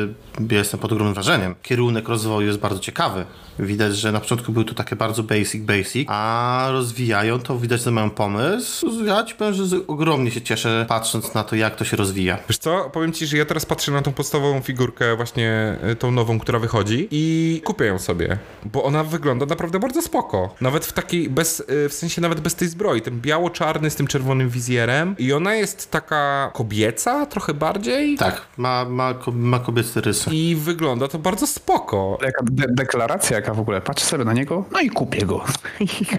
[0.52, 1.56] jestem pod ogromnym wrażeniem.
[1.63, 3.26] Kierunek rozwoju jest bardzo ciekawy.
[3.60, 7.91] Widać, że na początku były to takie bardzo basic, basic, a rozwijają to, widać, że
[7.91, 9.04] mają pomysł.
[9.06, 12.38] Ja ci powiem, że ogromnie się cieszę patrząc na to, jak to się rozwija.
[12.50, 16.12] Wiesz co, powiem ci, że ja teraz patrzę na tą podstawową figurkę, właśnie y, tą
[16.12, 20.56] nową, która wychodzi i kupię ją sobie, bo ona wygląda naprawdę bardzo spoko.
[20.62, 24.08] Nawet w takiej, bez, y, w sensie nawet bez tej zbroi, ten biało-czarny z tym
[24.08, 30.30] czerwonym wizjerem i ona jest taka kobieca trochę bardziej Tak, ma, ma, ma kobiece rysy.
[30.36, 32.18] i wygląda to bardzo spoko.
[32.22, 35.44] Jaka de- deklaracja, jaka w ogóle, patrzę sobie na niego, no i kupię go.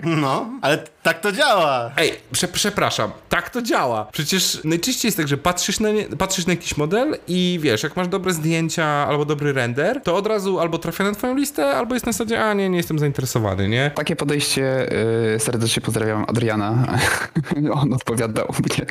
[0.05, 1.91] No, ale tak to działa.
[1.97, 4.05] Ej, prze, przepraszam, tak to działa.
[4.13, 7.97] Przecież najczęściej jest tak, że patrzysz na, nie, patrzysz na jakiś model i wiesz, jak
[7.97, 11.95] masz dobre zdjęcia albo dobry render, to od razu albo trafia na twoją listę, albo
[11.95, 13.91] jest na zasadzie, a nie, nie jestem zainteresowany, nie?
[13.95, 14.93] Takie podejście,
[15.35, 16.87] y, serdecznie pozdrawiam Adriana.
[17.83, 18.87] On odpowiadał mnie,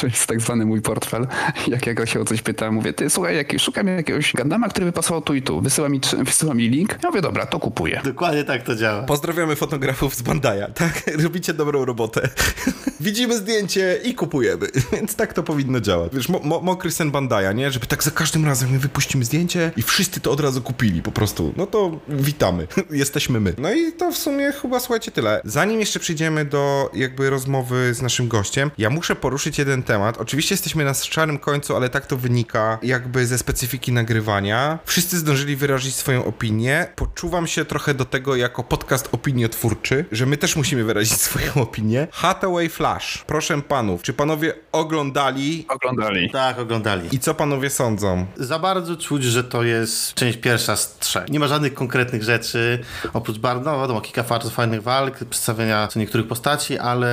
[0.00, 1.26] to jest tak zwany mój portfel.
[1.68, 4.86] Jak ja go się o coś pytam, mówię, ty słuchaj, jak, szukam jakiegoś Gandama, który
[4.86, 5.60] by pasował tu i tu.
[5.60, 6.98] Wysyła mi, wysyła mi link.
[7.02, 8.00] Ja mówię, dobra, to kupuję.
[8.04, 9.02] Dokładnie tak to działa.
[9.02, 11.02] Pozdrawiamy fotografów z Bandaja, tak?
[11.22, 12.28] Robicie dobrą robotę.
[13.00, 16.12] Widzimy zdjęcie i kupujemy, więc tak to powinno działać.
[16.14, 17.70] Wiesz, mo, mo, mokry sen Bandaja, nie?
[17.70, 21.12] Żeby tak za każdym razem my wypuścimy zdjęcie i wszyscy to od razu kupili po
[21.12, 21.54] prostu.
[21.56, 23.54] No to witamy, jesteśmy my.
[23.58, 25.40] No i to w sumie chyba, słuchajcie, tyle.
[25.44, 30.18] Zanim jeszcze przejdziemy do jakby rozmowy z naszym gościem, ja muszę poruszyć jeden temat.
[30.18, 34.78] Oczywiście jesteśmy na szarym końcu, ale tak to wynika jakby ze specyfiki nagrywania.
[34.84, 36.86] Wszyscy zdążyli wyrazić swoją opinię.
[36.96, 42.06] Poczuwam się trochę do tego jako podcast opiniotwórczy, że my też musimy wyrazić swoją opinię.
[42.12, 43.24] Hathaway Flash.
[43.26, 46.30] Proszę panów, czy panowie oglądali Oglądali.
[46.30, 47.08] Tak, oglądali.
[47.12, 48.26] i co panowie sądzą?
[48.36, 51.28] Za bardzo czuć, że to jest część pierwsza z trzech.
[51.28, 52.78] Nie ma żadnych konkretnych rzeczy,
[53.12, 57.10] oprócz bardzo, no wiadomo, kilka bardzo fajnych walk, przedstawienia co niektórych postaci, ale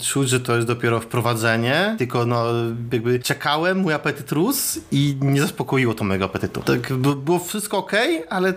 [0.00, 2.44] czuć, że to jest dopiero wprowadzenie, tylko no
[2.92, 6.62] jakby czekałem, mój apetyt rósł i nie zaspokoiło to mojego apetytu.
[6.62, 7.92] Tak, było wszystko ok,
[8.28, 8.54] ale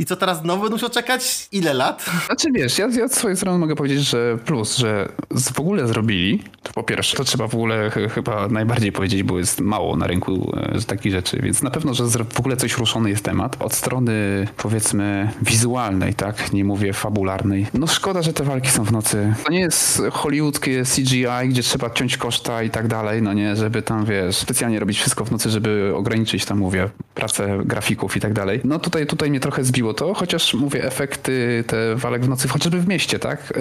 [0.00, 1.48] i co teraz znowu muszę czekać?
[1.52, 2.04] Ile lat?
[2.26, 5.08] Znaczy wiesz, ja, ja z swojej strony mogę powiedzieć, że plus, że
[5.54, 9.38] w ogóle zrobili, to po pierwsze, to trzeba w ogóle ch, chyba najbardziej powiedzieć, bo
[9.38, 13.10] jest mało na rynku e, takich rzeczy, więc na pewno, że w ogóle coś ruszony
[13.10, 13.56] jest temat.
[13.62, 17.66] Od strony powiedzmy wizualnej, tak, nie mówię fabularnej.
[17.74, 19.34] No szkoda, że te walki są w nocy.
[19.44, 23.82] To nie jest hollywoodzkie CGI, gdzie trzeba ciąć koszta i tak dalej, no nie, żeby
[23.82, 28.32] tam wiesz, specjalnie robić wszystko w nocy, żeby ograniczyć tam mówię, pracę grafików i tak
[28.32, 28.60] dalej.
[28.64, 32.80] No tutaj, tutaj mnie trochę zbiło to, chociaż mówię, efekty te walek w nocy, chociażby
[32.80, 33.52] w mieście, tak?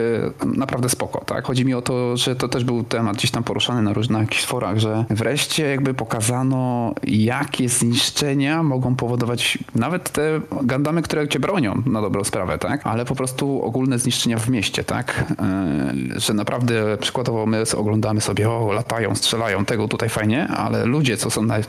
[0.46, 1.46] Yy, naprawdę spoko, tak?
[1.46, 4.46] Chodzi mi o to, że to też był temat gdzieś tam poruszany na różnych jakichś
[4.46, 11.84] forach, że wreszcie jakby pokazano, jakie zniszczenia mogą powodować nawet te gandamy, które cię bronią
[11.86, 12.88] na dobrą sprawę, tak?
[12.88, 15.34] Ale po prostu ogólne zniszczenia w mieście, tak?
[16.10, 21.18] Yy, że naprawdę przykładowo my oglądamy sobie, o, latają, strzelają, tego tutaj fajnie, ale ludzie,
[21.18, 21.60] co są na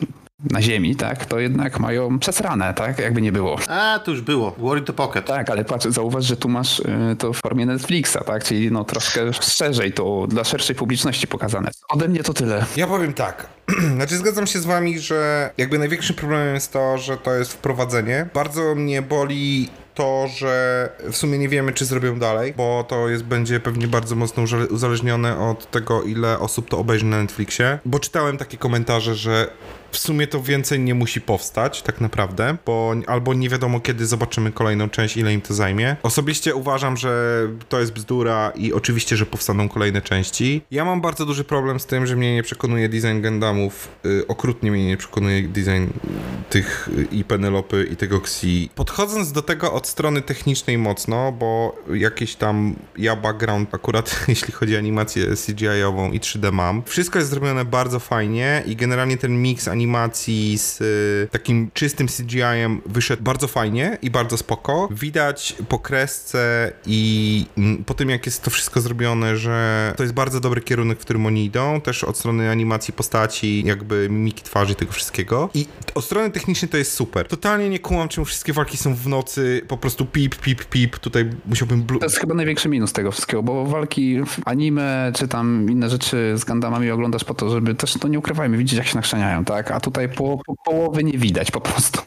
[0.51, 3.59] na ziemi, tak, to jednak mają przesrane, tak, jakby nie było.
[3.69, 4.55] A, to już było.
[4.59, 5.27] Worry the Pocket.
[5.27, 8.85] Tak, ale patrz, zauważ, że tu masz y, to w formie Netflixa, tak, czyli no
[8.85, 11.71] troszkę szerzej to dla szerszej publiczności pokazane.
[11.89, 12.65] Ode mnie to tyle.
[12.77, 13.47] Ja powiem tak.
[13.97, 18.27] Znaczy zgadzam się z wami, że jakby największym problemem jest to, że to jest wprowadzenie.
[18.35, 23.25] Bardzo mnie boli to, że w sumie nie wiemy, czy zrobią dalej, bo to jest,
[23.25, 27.79] będzie pewnie bardzo mocno uzależnione od tego, ile osób to obejrzy na Netflixie.
[27.85, 29.51] Bo czytałem takie komentarze, że
[29.91, 34.53] w sumie to więcej nie musi powstać, tak naprawdę, bo albo nie wiadomo, kiedy zobaczymy
[34.53, 35.97] kolejną część, ile im to zajmie.
[36.03, 40.63] Osobiście uważam, że to jest bzdura i oczywiście, że powstaną kolejne części.
[40.71, 44.71] Ja mam bardzo duży problem z tym, że mnie nie przekonuje design Gundamów, y, okrutnie
[44.71, 45.87] mnie nie przekonuje design
[46.51, 48.71] tych y, i Penelopy i tego Xi.
[48.75, 54.77] Podchodząc do tego od strony technicznej mocno, bo jakieś tam ja background akurat jeśli chodzi
[54.77, 56.83] o animację CGI-ową i 3D mam.
[56.83, 59.80] Wszystko jest zrobione bardzo fajnie i generalnie ten miks animacji
[60.57, 64.89] z y, takim czystym CGI-em wyszedł bardzo fajnie i bardzo spoko.
[64.91, 70.15] Widać po kresce i mm, po tym jak jest to wszystko zrobione, że to jest
[70.15, 74.75] bardzo dobry kierunek, w którym oni idą, też od strony animacji postaci, jakby mimiki twarzy
[74.75, 75.49] tego wszystkiego.
[75.55, 77.29] I od strony technicznej to jest super.
[77.29, 80.99] Totalnie nie kumam, czemu wszystkie walki są w nocy, po prostu pip, pip, pip.
[80.99, 81.83] Tutaj musiałbym...
[81.85, 85.91] Blu- To jest chyba największy minus tego wszystkiego, bo walki w anime czy tam inne
[85.91, 89.45] rzeczy z Gundamami oglądasz po to, żeby też, to nie ukrywajmy, widzieć jak się nakrzaniają,
[89.45, 89.70] tak?
[89.75, 92.01] A tutaj po, po, połowy nie widać po prostu.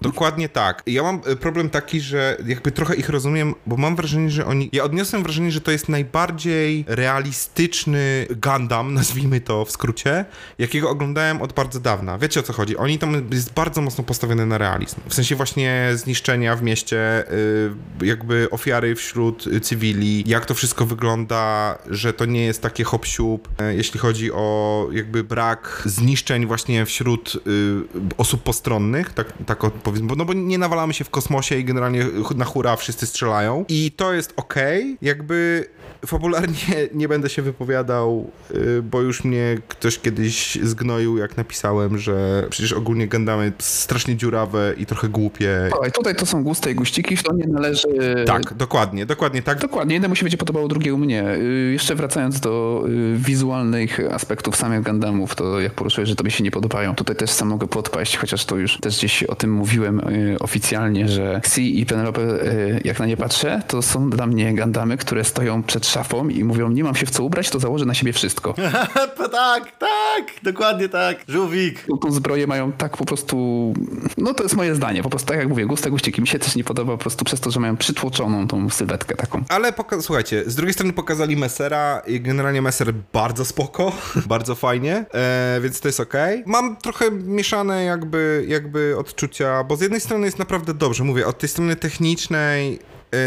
[0.00, 0.82] Dokładnie tak.
[0.86, 4.68] Ja mam y, problem taki, że jakby trochę ich rozumiem, bo mam wrażenie, że oni.
[4.72, 10.24] Ja odniosłem wrażenie, że to jest najbardziej realistyczny Gundam, nazwijmy to w skrócie,
[10.58, 12.18] jakiego oglądałem od bardzo dawna.
[12.18, 12.76] Wiecie o co chodzi?
[12.76, 15.00] Oni tam jest bardzo mocno postawiony na realizm.
[15.08, 21.78] W sensie właśnie zniszczenia w mieście, y, jakby ofiary wśród cywili, jak to wszystko wygląda,
[21.90, 27.01] że to nie jest takie hop y, jeśli chodzi o jakby brak zniszczeń właśnie wśród
[27.46, 27.82] y,
[28.18, 32.06] osób postronnych, tak, tak odpowiedz, bo, no bo nie nawalamy się w kosmosie i generalnie
[32.36, 35.66] na hura wszyscy strzelają i to jest okej, jakby
[36.06, 36.56] fabularnie
[36.94, 42.72] nie będę się wypowiadał, y, bo już mnie ktoś kiedyś zgnoił, jak napisałem, że przecież
[42.72, 45.68] ogólnie Gundamy strasznie dziurawe i trochę głupie.
[45.70, 47.88] Słuchaj, tutaj to są guste i guściki, w to nie należy...
[48.26, 49.58] Tak, dokładnie, dokładnie tak.
[49.58, 51.34] Dokładnie, jednemu się będzie podobało, drugiemu mnie.
[51.34, 56.44] Y, Jeszcze wracając do y, wizualnych aspektów samych Gundamów, to jak poruszyłeś, że tobie się
[56.44, 56.91] nie podobają.
[56.96, 61.08] Tutaj też sam mogę podpaść, chociaż to już też gdzieś o tym mówiłem y, oficjalnie,
[61.08, 65.24] że Xi i Penelope, y, jak na nie patrzę, to są dla mnie Gundamy, które
[65.24, 68.12] stoją przed szafą i mówią, nie mam się w co ubrać, to założę na siebie
[68.12, 68.54] wszystko.
[69.32, 71.16] tak, tak, dokładnie tak.
[71.28, 71.86] Żółwik.
[72.02, 73.74] Tą- zbroję mają tak po prostu,
[74.18, 76.20] no to jest moje zdanie, po prostu tak jak mówię, guste guściki.
[76.20, 79.44] Mi się też nie podoba po prostu przez to, że mają przytłoczoną tą sylwetkę taką.
[79.48, 83.92] Ale poka- słuchajcie, z drugiej strony pokazali Messera i generalnie Messer bardzo spoko,
[84.26, 86.42] bardzo fajnie, e, więc to jest okej.
[86.46, 91.38] Mam trochę mieszane jakby, jakby odczucia, bo z jednej strony jest naprawdę dobrze, mówię, od
[91.38, 92.78] tej strony technicznej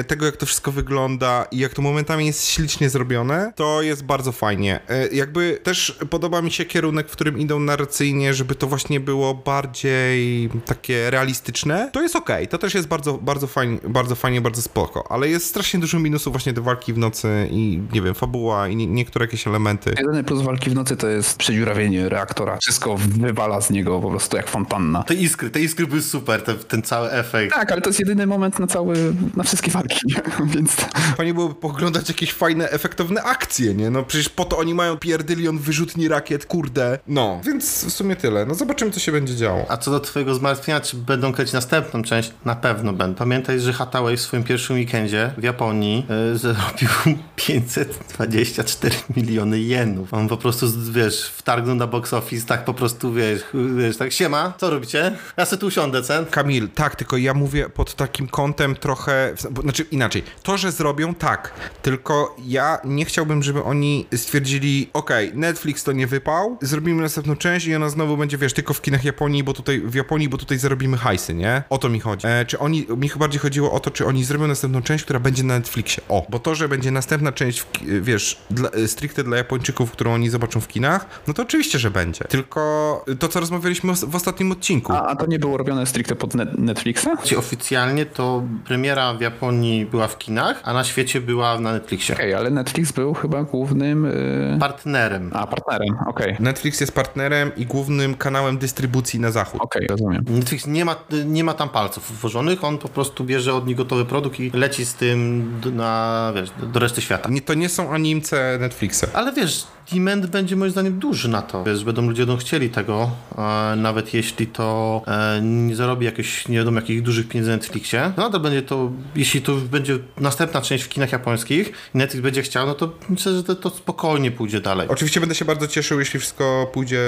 [0.07, 4.31] tego, jak to wszystko wygląda i jak to momentami jest ślicznie zrobione, to jest bardzo
[4.31, 4.79] fajnie.
[4.89, 9.33] E, Jakby też podoba mi się kierunek, w którym idą narracyjnie, żeby to właśnie było
[9.33, 11.89] bardziej takie realistyczne.
[11.93, 15.45] To jest okej, to też jest bardzo, bardzo fajnie, bardzo fajnie, bardzo spoko, ale jest
[15.45, 19.25] strasznie dużo minusów właśnie te walki w nocy i nie wiem, fabuła i nie, niektóre
[19.25, 19.93] jakieś elementy.
[19.97, 22.57] Jedyny plus walki w nocy to jest przedziurawienie reaktora.
[22.61, 25.03] Wszystko wywala z niego po prostu jak fontanna.
[25.03, 27.53] Te iskry, te iskry były super, te, ten cały efekt.
[27.53, 30.15] Tak, ale to jest jedyny moment na cały, na wszystkie walki,
[30.55, 30.75] więc
[31.17, 33.89] Fajnie byłoby poglądać jakieś fajne, efektowne akcje, nie?
[33.89, 36.99] No przecież po to oni mają pierdylion wyrzutni rakiet, kurde.
[37.07, 38.45] No, więc w sumie tyle.
[38.45, 39.65] No zobaczymy, co się będzie działo.
[39.69, 42.31] A co do twojego zmartwienia, czy będą kręcić następną część?
[42.45, 43.15] Na pewno będą.
[43.17, 46.89] Pamiętaj, że Hathaway w swoim pierwszym weekendzie w Japonii y, zarobił
[47.35, 50.13] 524 miliony jenów.
[50.13, 53.43] On po prostu, wiesz, wtargnął na box office, tak po prostu, wiesz,
[53.77, 55.17] wiesz tak, siema, co robicie?
[55.37, 56.25] Ja sobie tu usiądę, cen.
[56.25, 59.33] Kamil, tak, tylko ja mówię pod takim kątem trochę,
[59.65, 65.83] znaczy inaczej, to, że zrobią, tak, tylko ja nie chciałbym, żeby oni stwierdzili, okej, Netflix
[65.83, 69.43] to nie wypał, zrobimy następną część i ona znowu będzie, wiesz, tylko w kinach Japonii,
[69.43, 71.63] bo tutaj, w Japonii, bo tutaj zarobimy hajsy, nie?
[71.69, 72.27] O to mi chodzi.
[72.27, 75.19] E, czy oni, mi chyba bardziej chodziło o to, czy oni zrobią następną część, która
[75.19, 76.03] będzie na Netflixie.
[76.09, 79.91] O, bo to, że będzie następna część, w, ki- wiesz, dla, e, stricte dla Japończyków,
[79.91, 82.25] którą oni zobaczą w kinach, no to oczywiście, że będzie.
[82.29, 84.93] Tylko to, co rozmawialiśmy w ostatnim odcinku.
[84.93, 87.07] A, a to nie było robione stricte pod net Netflixa?
[87.23, 89.54] Czyli Oficjalnie to premiera w Japonii
[89.91, 92.15] była w kinach, a na świecie była na Netflixie.
[92.15, 94.05] Okej, ale Netflix był chyba głównym...
[94.53, 94.59] Yy...
[94.59, 95.31] Partnerem.
[95.33, 96.25] A, partnerem, okej.
[96.25, 99.61] Okej, Netflix jest partnerem i głównym kanałem dystrybucji na zachód.
[99.89, 100.23] rozumiem.
[100.29, 104.05] Netflix nie ma, nie ma tam palców włożonych, on po prostu bierze od nich gotowy
[104.05, 107.29] produkt i leci z tym do- na, wiesz, do reszty świata.
[107.29, 109.05] Nie, to nie są animce Netflixa.
[109.13, 111.63] Ale wiesz, demand będzie moim zdaniem duży na to.
[111.63, 116.57] Wiesz, będą ludzie będą chcieli tego, e, nawet jeśli to e, nie zarobi jakieś, nie
[116.57, 120.83] wiadomo, jakich dużych pieniędzy na Netflixie, no to będzie to, jeśli to będzie następna część
[120.83, 124.61] w kinach japońskich i Netflix będzie chciał, no to myślę, że to, to spokojnie pójdzie
[124.61, 124.87] dalej.
[124.87, 127.01] Oczywiście będę się bardzo cieszył, jeśli wszystko pójdzie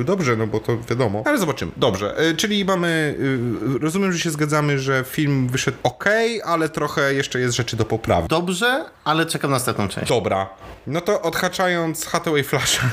[0.00, 1.22] y, dobrze, no bo to wiadomo.
[1.26, 1.72] Ale zobaczymy.
[1.76, 3.16] Dobrze, y, czyli mamy,
[3.76, 6.04] y, rozumiem, że się zgadzamy, że film wyszedł ok,
[6.44, 8.28] ale trochę jeszcze jest rzeczy do poprawy.
[8.28, 10.08] Dobrze, ale czekam na następną część.
[10.08, 10.48] Dobra.
[10.86, 12.90] No to odhaczając Hathaway Flasha,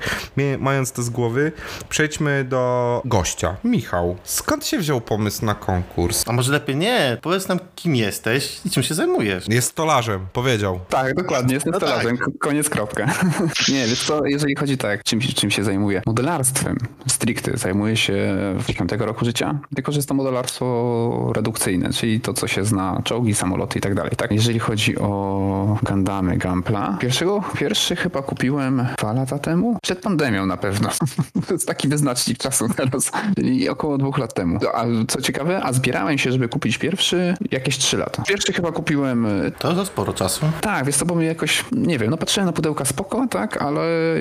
[0.58, 1.52] mając to z głowy,
[1.88, 3.56] przejdźmy do gościa.
[3.64, 6.24] Michał, skąd się wziął pomysł na konkurs?
[6.26, 7.18] A może lepiej nie?
[7.22, 7.96] Powiedz nam, kim
[8.30, 9.48] jesteś i czym się zajmujesz.
[9.48, 10.80] Jest stolarzem, powiedział.
[10.88, 12.16] Tak, dokładnie, jestem No stolarzem.
[12.18, 13.06] K- Koniec, kropka.
[13.72, 16.02] nie, wiesz co, jeżeli chodzi tak, czym, czym się zajmuję?
[16.06, 17.56] Modelarstwem stricte.
[17.56, 22.48] Zajmuję się w 5 roku życia, tylko że jest to modelarstwo redukcyjne, czyli to, co
[22.48, 24.12] się zna, czołgi, samoloty i tak dalej.
[24.16, 30.46] Tak, jeżeli chodzi o Gundamy Gampla, pierwszego, pierwszy chyba kupiłem dwa lata temu, przed pandemią
[30.46, 30.88] na pewno.
[31.46, 34.58] to jest taki wyznacznik czasu teraz, czyli około dwóch lat temu.
[34.74, 38.11] A co ciekawe, a zbierałem się, żeby kupić pierwszy jakieś trzy lata.
[38.28, 40.46] Pierwszy chyba kupiłem e, To za sporo czasu.
[40.60, 43.80] tak, wiesz co, bo mi jakoś, nie wiem, no patrzyłem na pudełka spoko, tak, ale
[44.16, 44.18] e,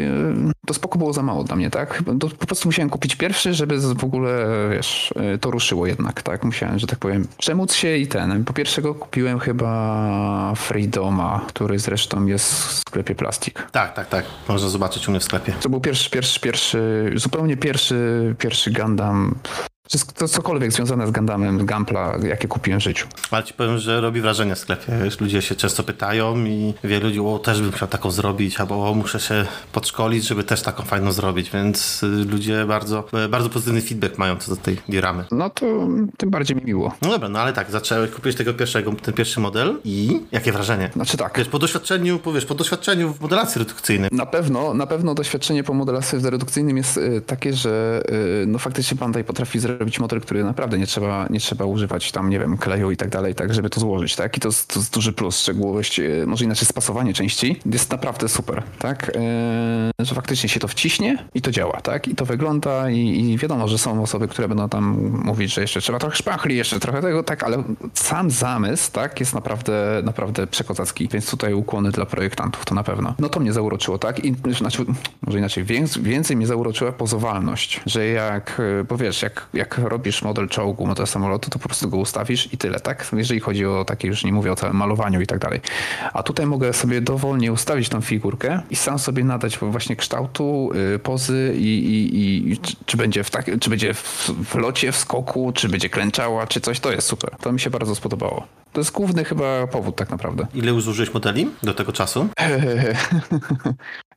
[0.68, 2.04] to spoko było za mało dla mnie, tak?
[2.20, 6.44] To po prostu musiałem kupić pierwszy, żeby w ogóle, wiesz, e, to ruszyło jednak, tak?
[6.44, 8.44] Musiałem, że tak powiem, przemóc się i ten.
[8.46, 13.68] Po pierwszego kupiłem chyba Freedoma, który zresztą jest w sklepie Plastik.
[13.72, 14.26] Tak, tak, tak.
[14.48, 15.54] Można zobaczyć u mnie w sklepie.
[15.62, 19.36] To był pierwszy, pierwszy, pierwszy, zupełnie pierwszy, pierwszy Gundam,
[19.92, 23.08] wszystko, to cokolwiek związane z Gundamem, Gampla, jakie kupiłem w życiu.
[23.32, 24.94] Ale ci powiem, że robi wrażenie w sklepie.
[25.04, 28.94] Wiesz, ludzie się często pytają i wielu ludzi, o też bym chciał taką zrobić, albo
[28.94, 33.82] muszę się podszkolić, żeby też taką fajną zrobić, więc y, ludzie bardzo, y, bardzo pozytywny
[33.82, 35.26] feedback mają co do tej dioramy.
[35.32, 35.66] No to
[36.18, 36.94] tym bardziej mi miło.
[37.02, 40.90] No dobra, no ale tak, zacząłeś kupić tego pierwszego, ten pierwszy model i jakie wrażenie?
[40.94, 45.16] Znaczy tak, Wiesz, po doświadczeniu, powiesz, po doświadczeniu w modelacji redukcyjnej, Na pewno, na pewno
[45.16, 48.04] doświadczenie po modelarstwie redukcyjnym jest y, takie, że
[48.44, 52.30] y, no faktycznie Bandai potrafi zrobić model, który naprawdę nie trzeba, nie trzeba używać tam,
[52.30, 54.38] nie wiem, kleju i tak dalej, tak, żeby to złożyć, tak?
[54.38, 58.64] I to to jest duży plus, szczegółowość, y, może inaczej spasowanie części jest naprawdę super,
[58.80, 59.10] tak?
[59.10, 62.08] Y, że faktycznie się to wciśnie i to działa, tak?
[62.08, 65.82] I to wygląda i, i wiadomo, że są osoby, które będą tam mówić, że jeszcze
[65.82, 67.64] trzeba trochę szpachli, jeszcze trochę tego, tak, ale
[67.94, 73.14] sam zamysł, tak, jest naprawdę, naprawdę przekozacki, więc tutaj ukłony dla projektantów, to na pewno.
[73.20, 74.26] No to mnie zauroczyło, tak?
[74.26, 74.86] I znaczy,
[75.22, 80.22] może inaczej, więcej, więcej mnie zauroczyła pozowalność, że jak, y, bo wiesz, jak, jak robisz
[80.22, 83.12] model czołgu, model samolotu, to po prostu go ustawisz i tyle, tak?
[83.14, 85.62] Jeżeli chodzi o takie, już nie mówię o całym malowaniu i tak dalej.
[86.14, 91.00] A tutaj mogę sobie dowolnie ustawić tą figurkę i sam sobie nadać właśnie kształtu, y,
[91.00, 95.52] pozy i, i, i czy, będzie, w, tak, czy będzie w, w locie, w skoku,
[95.56, 97.36] czy będzie klęczała, czy coś, to jest super.
[97.42, 98.48] To mi się bardzo spodobało.
[98.74, 100.48] To jest główny chyba powód tak naprawdę.
[100.54, 102.28] ile zużyłeś modeli do tego czasu?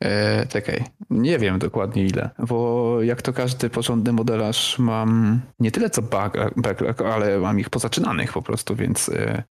[0.00, 5.90] e, czekaj, nie wiem dokładnie ile, bo jak to każdy porządny modelarz mam nie tyle
[5.90, 9.42] co back- backlog, ale mam ich pozaczynanych po prostu, więc e,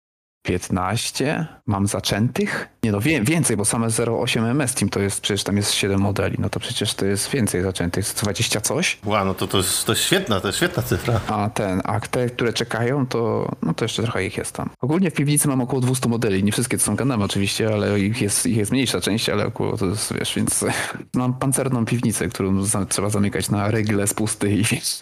[0.46, 2.70] 15 mam zaczętych.
[2.84, 6.02] Nie no, wie, więcej, bo same 0,8 MS Team to jest, przecież tam jest 7
[6.02, 9.00] modeli, no to przecież to jest więcej zaczętych, 20 coś.
[9.06, 11.20] Wow, no to, to, jest, to jest świetna, to jest świetna cyfra.
[11.28, 14.70] A ten, a te, które czekają, to, no to jeszcze trochę ich jest tam.
[14.82, 16.44] Ogólnie w piwnicy mam około 200 modeli.
[16.44, 19.78] Nie wszystkie to są Gundamy oczywiście, ale ich jest, ich jest mniejsza część, ale około
[19.78, 20.66] to jest, wiesz, więc
[21.16, 25.00] mam pancerną piwnicę, którą za, trzeba zamykać na regle, spusty i wiesz,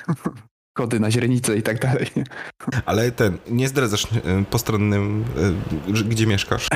[0.73, 2.07] kody na źrenicę i tak dalej.
[2.85, 4.07] Ale ten, nie zdradzasz y,
[4.49, 5.25] postronnym,
[5.93, 6.67] że- gdzie mieszkasz.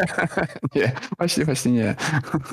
[0.74, 1.94] Nie, właśnie, właśnie nie.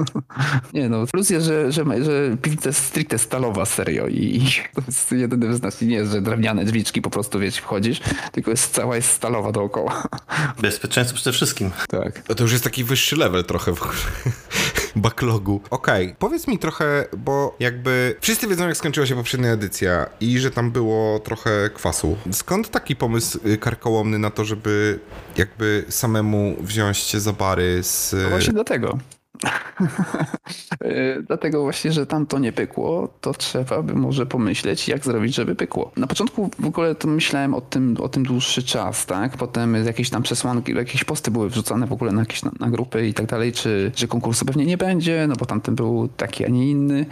[0.73, 4.81] Nie no, plus jest, że, że, że piwnica jest stricte stalowa, serio i, i to
[4.87, 5.89] jest jedyny wyznacznik.
[5.89, 7.99] Nie jest, że drewniane drzwiczki po prostu, wiesz, wchodzisz,
[8.31, 10.03] tylko jest cała jest stalowa dookoła.
[10.61, 11.71] Bezpieczeństwo przede wszystkim.
[11.89, 12.21] Tak.
[12.29, 13.97] No To już jest taki wyższy level trochę w ogóle.
[15.01, 15.61] Backlogu.
[15.69, 20.51] Okej, powiedz mi trochę, bo jakby wszyscy wiedzą, jak skończyła się poprzednia edycja i że
[20.51, 22.17] tam było trochę kwasu.
[22.31, 24.99] Skąd taki pomysł y, karkołomny na to, żeby
[25.37, 28.15] jakby samemu wziąć się za bary z...
[28.23, 28.97] No właśnie dlatego.
[30.81, 35.35] E, Dlatego właśnie, że tam to nie pykło, to trzeba by może pomyśleć, jak zrobić,
[35.35, 35.91] żeby pykło.
[35.97, 39.37] Na początku w ogóle to myślałem o tym, o tym dłuższy czas, tak?
[39.37, 43.07] Potem jakieś tam przesłanki, jakieś posty były wrzucane w ogóle na jakieś na, na grupy
[43.07, 46.47] i tak dalej, czy, że konkursu pewnie nie będzie, no bo tamten był taki, a
[46.47, 47.05] nie inny.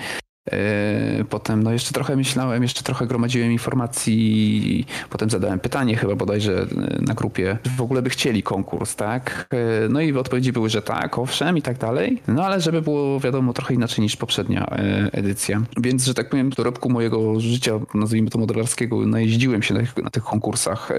[0.51, 6.61] E, Potem no jeszcze trochę myślałem, jeszcze trochę gromadziłem informacji, potem zadałem pytanie chyba bodajże
[6.61, 9.47] e, na grupie, w ogóle by chcieli konkurs, tak?
[9.85, 12.21] E, No i odpowiedzi były, że tak, owszem i tak dalej.
[12.27, 14.65] No ale żeby było wiadomo trochę inaczej niż poprzednia
[15.11, 15.61] edycja.
[15.77, 19.97] Więc, że tak powiem, w dorobku mojego życia, nazwijmy to modelarskiego, najeździłem się na tych,
[19.97, 20.89] na tych konkursach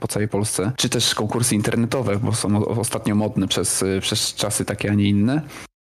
[0.00, 4.90] po całej Polsce, czy też konkursy internetowe, bo są ostatnio modne przez, przez czasy takie,
[4.90, 5.42] a nie inne.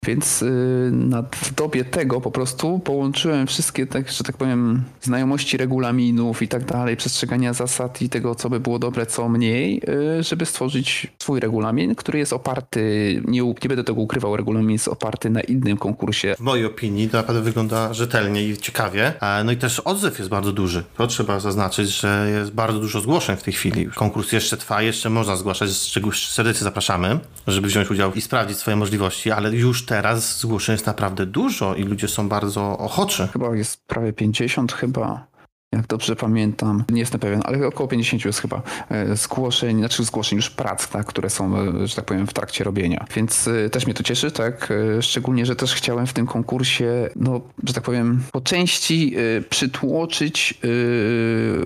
[0.05, 5.57] Więc y, na, w dobie tego po prostu połączyłem wszystkie, tak, że tak powiem, znajomości
[5.57, 9.81] regulaminów i tak dalej, przestrzegania zasad i tego, co by było dobre, co mniej,
[10.19, 14.87] y, żeby stworzyć swój regulamin, który jest oparty, nie, nie będę tego ukrywał, regulamin jest
[14.87, 19.13] oparty na innym konkursie W mojej opinii to naprawdę wygląda rzetelnie i ciekawie.
[19.45, 20.83] No i też odzew jest bardzo duży.
[20.97, 23.87] To trzeba zaznaczyć, że jest bardzo dużo zgłoszeń w tej chwili.
[23.95, 28.57] Konkurs jeszcze trwa, jeszcze można zgłaszać, z czego serdecznie zapraszamy, żeby wziąć udział i sprawdzić
[28.57, 33.27] swoje możliwości, ale już teraz zgłoszeń jest naprawdę dużo i ludzie są bardzo ochoczy.
[33.33, 35.27] Chyba jest prawie 50 chyba.
[35.72, 40.36] Jak dobrze pamiętam, nie jestem pewien, ale około 50 jest chyba e, zgłoszeń, znaczy zgłoszeń
[40.36, 43.05] już prac, tak, które są, e, że tak powiem, w trakcie robienia.
[43.16, 47.41] Więc e, też mnie to cieszy, tak, szczególnie, że też chciałem w tym konkursie, no,
[47.63, 49.16] że tak powiem, po części
[49.49, 50.59] przytłoczyć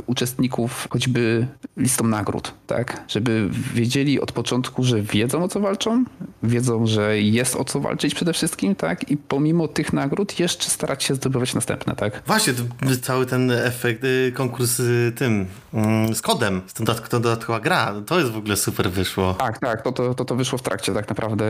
[0.06, 1.47] uczestników choćby
[1.78, 6.04] listą nagród, tak, żeby wiedzieli od początku, że wiedzą o co walczą,
[6.43, 11.04] wiedzą, że jest o co walczyć przede wszystkim, tak, i pomimo tych nagród jeszcze starać
[11.04, 12.24] się zdobywać następne, tak.
[12.28, 12.54] Właśnie,
[13.02, 17.59] cały ten efekt, y, konkurs y, tym, mm, z kodem, z tą dodatk- tą dodatkowa
[17.59, 19.33] gra, to jest w ogóle super wyszło.
[19.33, 21.45] Tak, tak, to, to, to, wyszło w trakcie tak naprawdę,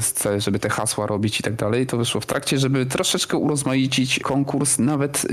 [0.00, 4.18] cel- żeby te hasła robić i tak dalej, to wyszło w trakcie, żeby troszeczkę urozmaicić
[4.18, 5.26] konkurs nawet,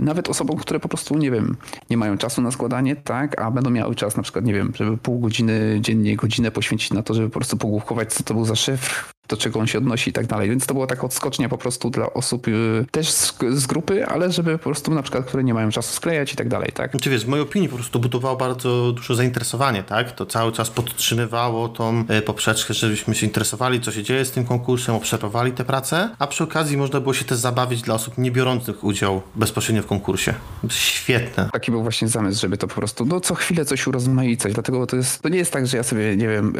[0.00, 1.56] nawet osobom, które po prostu, nie wiem,
[1.90, 4.96] nie mają czasu na składanie, tak, a będą miały czas na przykład, nie wiem, żeby
[4.98, 8.56] pół godziny dziennie, godzinę poświęcić na to, żeby po prostu pogłówkować, co to był za
[8.56, 10.50] szyfr, do czego on się odnosi i tak dalej.
[10.50, 14.32] Więc to była taka odskocznia po prostu dla osób yy, też z, z grupy, ale
[14.32, 17.00] żeby po prostu na przykład, które nie mają czasu sklejać i tak dalej, tak.
[17.00, 20.12] Czy wiesz, w mojej opinii po prostu budowało bardzo dużo zainteresowanie, tak?
[20.12, 24.44] To cały czas podtrzymywało tą e, poprzeczkę, żebyśmy się interesowali, co się dzieje z tym
[24.44, 28.30] konkursem, obserwowali te prace, a przy okazji można było się też zabawić dla osób nie
[28.30, 30.34] biorących udział bezpośrednio w konkursie.
[30.70, 31.48] Świetne.
[31.52, 34.54] Taki był właśnie zamysł, żeby to po prostu no, co chwilę coś urozmaicać.
[34.54, 36.54] Dlatego to, jest, to nie jest tak, że ja sobie, nie wiem,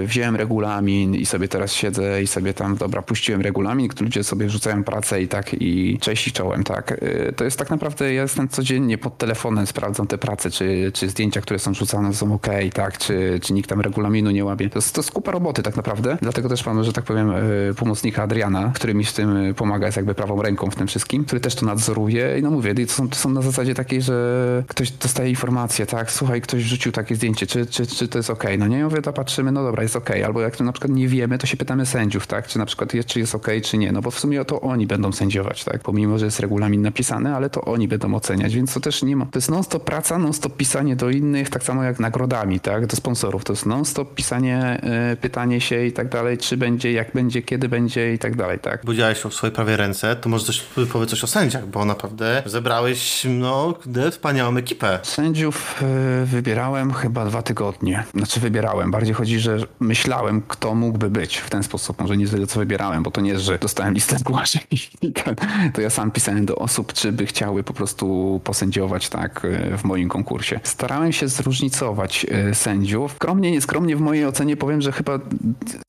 [0.00, 4.50] yy, wziąłem regulamin i sobie teraz siedzę i sobie tam, dobra, puściłem regulamin, ludzie sobie
[4.50, 6.98] rzucają pracę i tak i cześć i czołem, tak.
[7.02, 11.08] Yy, to jest tak naprawdę, ja jestem codziennie pod telefonem, sprawdzam te prace, czy, czy
[11.08, 14.70] zdjęcia, które są rzucane są ok, tak, czy, czy nikt tam regulaminu nie łapie.
[14.70, 16.18] To to jest kupa roboty tak naprawdę.
[16.22, 17.28] Dlatego też mam, że tak powiem,
[17.68, 21.24] yy, pomocnika Adriana, który mi w tym pomaga, jest jakby prawą ręką w tym wszystkim,
[21.24, 24.64] który też to nadzoruje i no mówię, to są, to są na zasadzie takiej, że
[24.68, 28.58] ktoś dostaje informację, tak, słuchaj, ktoś wrzucił takie zdjęcie, czy, czy, czy to jest okej?
[28.58, 31.08] No nie, ja mówię, to patrzymy, no dobra, jest okej, albo jak na przykład nie
[31.08, 33.92] wiemy, to się pytamy sędziów, tak, czy na przykład jest, czy jest okej, czy nie,
[33.92, 37.50] no bo w sumie to oni będą sędziować, tak, pomimo, że jest regulamin napisany, ale
[37.50, 40.96] to oni będą oceniać, więc to też nie ma, to jest non-stop praca, non-stop pisanie
[40.96, 44.80] do innych, tak samo jak nagrodami, tak, do sponsorów, to jest non-stop pisanie,
[45.12, 48.58] y, pytanie się i tak dalej, czy będzie, jak będzie, kiedy będzie i tak dalej,
[48.58, 48.80] tak.
[48.80, 50.60] Powiedziałeś o swojej prawej ręce, to może coś,
[50.92, 53.74] powiedz coś o sędziach, bo naprawdę zebrałeś, no,
[54.10, 54.98] wspaniałą ekipę.
[55.02, 55.82] Sędziów
[56.22, 58.04] y, wybierałem chyba dwa tygodnie.
[58.14, 58.90] Znaczy wybierałem.
[58.90, 61.93] Bardziej chodzi, że myślałem, kto mógłby być w ten sposób.
[61.98, 64.62] Może nie tyle, co wybierałem, bo to nie jest, że dostałem listę zgłoszeń
[65.02, 65.36] i ten,
[65.72, 69.84] to ja sam pisałem do osób, czy by chciały po prostu posędziować tak y, w
[69.84, 70.60] moim konkursie.
[70.62, 73.12] Starałem się zróżnicować y, sędziów.
[73.12, 75.18] Skromnie, nieskromnie w mojej ocenie powiem, że chyba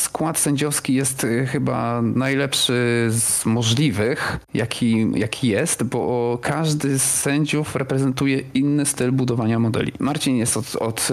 [0.01, 7.75] skład sędziowski jest y, chyba najlepszy z możliwych, jaki, jaki jest, bo każdy z sędziów
[7.75, 9.93] reprezentuje inny styl budowania modeli.
[9.99, 11.09] Marcin jest od, od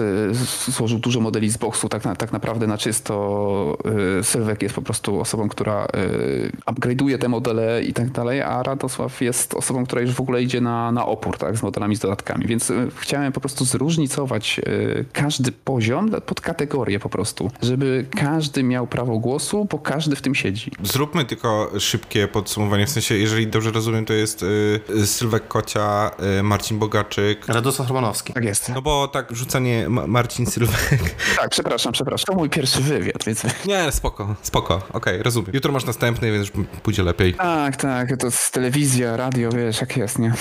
[0.67, 3.77] złożył dużo modeli z boksu, tak, na, tak naprawdę na czysto.
[4.21, 9.21] Sylwek jest po prostu osobą, która y, upgrade'uje te modele i tak dalej, a Radosław
[9.21, 12.45] jest osobą, która już w ogóle idzie na, na opór, tak, z modelami, z dodatkami.
[12.47, 18.63] Więc y, chciałem po prostu zróżnicować y, każdy poziom pod kategorię po prostu, żeby każdy
[18.63, 20.71] miał prawo głosu, bo każdy w tym siedzi.
[20.83, 26.43] Zróbmy tylko szybkie podsumowanie, w sensie, jeżeli dobrze rozumiem, to jest y, Sylwek Kocia, y,
[26.43, 27.47] Marcin Bogaczyk.
[27.47, 28.33] Radosław Romanowski.
[28.33, 28.69] Tak jest.
[28.69, 30.99] No bo tak rzucanie Ma- Marcin Sylwek.
[31.35, 32.25] Tak, przepraszam, przepraszam.
[32.25, 33.43] To mój pierwszy wywiad, więc...
[33.65, 34.62] Nie, spoko, spoko,
[34.93, 35.51] okej, rozumiem.
[35.53, 37.33] Jutro masz następny, więc już pójdzie lepiej.
[37.33, 40.33] Tak, tak, to jest telewizja, radio, wiesz, jak jest, nie?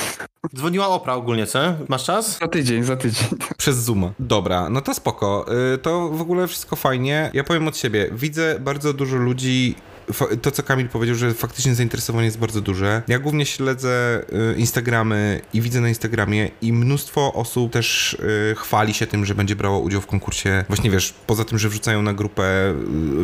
[0.56, 1.58] Dzwoniła Opra ogólnie, co?
[1.88, 2.38] Masz czas?
[2.38, 3.28] Za tydzień, za tydzień.
[3.58, 4.12] Przez Zooma.
[4.18, 5.46] Dobra, no to spoko.
[5.74, 7.30] Y, To w ogóle wszystko fajnie.
[7.34, 8.08] Ja powiem od siebie.
[8.12, 9.74] Widzę bardzo dużo ludzi.
[10.42, 13.02] To, co Kamil powiedział, że faktycznie zainteresowanie jest bardzo duże.
[13.08, 14.22] Ja głównie śledzę
[14.52, 19.34] y, Instagramy i widzę na Instagramie i mnóstwo osób też y, chwali się tym, że
[19.34, 20.64] będzie brało udział w konkursie.
[20.68, 22.74] Właśnie wiesz, poza tym, że wrzucają na grupę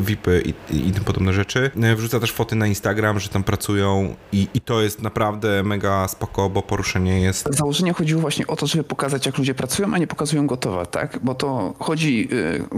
[0.00, 3.42] VIPy i, i, i tym podobne rzeczy, y, wrzuca też foty na Instagram, że tam
[3.42, 8.46] pracują i, i to jest naprawdę mega spoko, bo poruszenie jest Z założenia chodziło właśnie
[8.46, 11.18] o to, żeby pokazać, jak ludzie pracują, a nie pokazują gotowe, tak?
[11.22, 12.28] Bo to chodzi,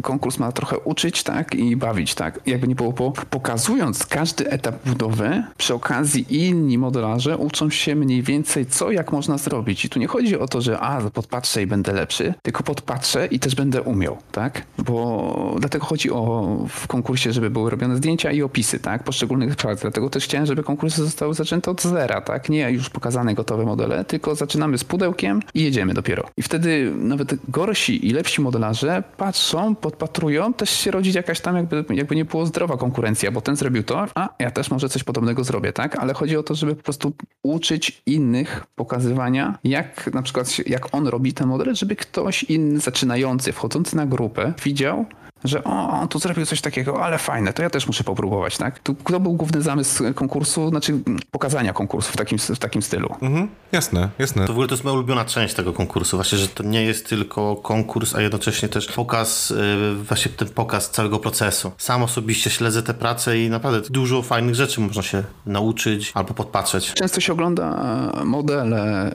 [0.02, 1.54] konkurs ma trochę uczyć, tak?
[1.54, 2.40] I bawić, tak?
[2.46, 8.22] Jakby nie było, po, pokazując każdy etap budowy, przy okazji inni modelarze uczą się mniej
[8.22, 9.84] więcej co, jak można zrobić.
[9.84, 13.38] I tu nie chodzi o to, że a, podpatrzę i będę lepszy, tylko podpatrzę i
[13.38, 14.62] też będę umiał, tak?
[14.78, 19.04] Bo dlatego chodzi o w konkursie, żeby były robione zdjęcia i opisy, tak?
[19.04, 19.80] Poszczególnych prac.
[19.80, 22.48] Dlatego też chciałem, żeby konkursy zostały zaczęte od zera, tak?
[22.48, 26.26] Nie już pokazane gotowe modele, tylko zaczynamy z pudełkiem i jedziemy dopiero.
[26.36, 31.84] I wtedy nawet gorsi i lepsi modelarze patrzą, podpatrują, też się rodzi jakaś tam jakby,
[31.90, 35.44] jakby nie było zdrowa konkurencja, bo ten zrobił to, a ja też może coś podobnego
[35.44, 35.96] zrobię, tak?
[35.96, 37.12] Ale chodzi o to, żeby po prostu
[37.42, 43.52] uczyć innych pokazywania, jak na przykład jak on robi ten model, żeby ktoś inny zaczynający,
[43.52, 45.06] wchodzący na grupę widział,
[45.44, 48.78] że o, on tu zrobił coś takiego, ale fajne, to ja też muszę popróbować, tak?
[48.78, 50.98] Tu, to był główny zamysł konkursu, znaczy
[51.30, 53.14] pokazania konkursu w takim, w takim stylu.
[53.22, 54.42] Mhm, jasne, jasne.
[54.42, 57.08] To w ogóle to jest moja ulubiona część tego konkursu, właśnie, że to nie jest
[57.08, 61.72] tylko konkurs, a jednocześnie też pokaz, yy, właśnie ten pokaz całego procesu.
[61.78, 66.92] Sam osobiście śledzę te prace i naprawdę dużo fajnych rzeczy można się nauczyć albo podpatrzeć.
[66.94, 67.82] Często się ogląda
[68.20, 69.14] e, modele,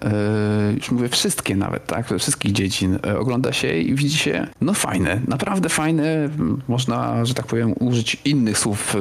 [0.68, 2.08] yy, już mówię wszystkie nawet, tak?
[2.20, 3.00] Wszystkich dziedzin.
[3.06, 6.15] Yy, ogląda się i widzi się, no fajne, naprawdę fajne,
[6.68, 8.96] można, że tak powiem, użyć innych słów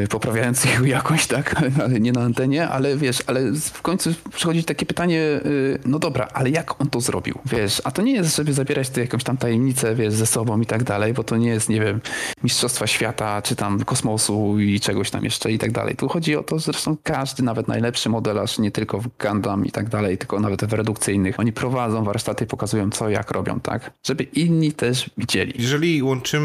[0.00, 1.62] yy, poprawiających jakość, tak?
[1.84, 6.28] Ale nie na antenie, ale wiesz, ale w końcu przychodzi takie pytanie, yy, no dobra,
[6.34, 7.38] ale jak on to zrobił?
[7.46, 10.66] Wiesz, a to nie jest, żeby zabierać tu jakąś tam tajemnicę, wiesz, ze sobą i
[10.66, 12.00] tak dalej, bo to nie jest, nie wiem,
[12.42, 15.96] mistrzostwa świata, czy tam kosmosu i czegoś tam jeszcze i tak dalej.
[15.96, 19.88] Tu chodzi o to, zresztą każdy, nawet najlepszy modelarz, nie tylko w Gundam i tak
[19.88, 23.90] dalej, tylko nawet w redukcyjnych, oni prowadzą warsztaty, pokazują co, jak robią, tak?
[24.06, 25.52] Żeby inni też widzieli.
[25.58, 26.43] Jeżeli łączymy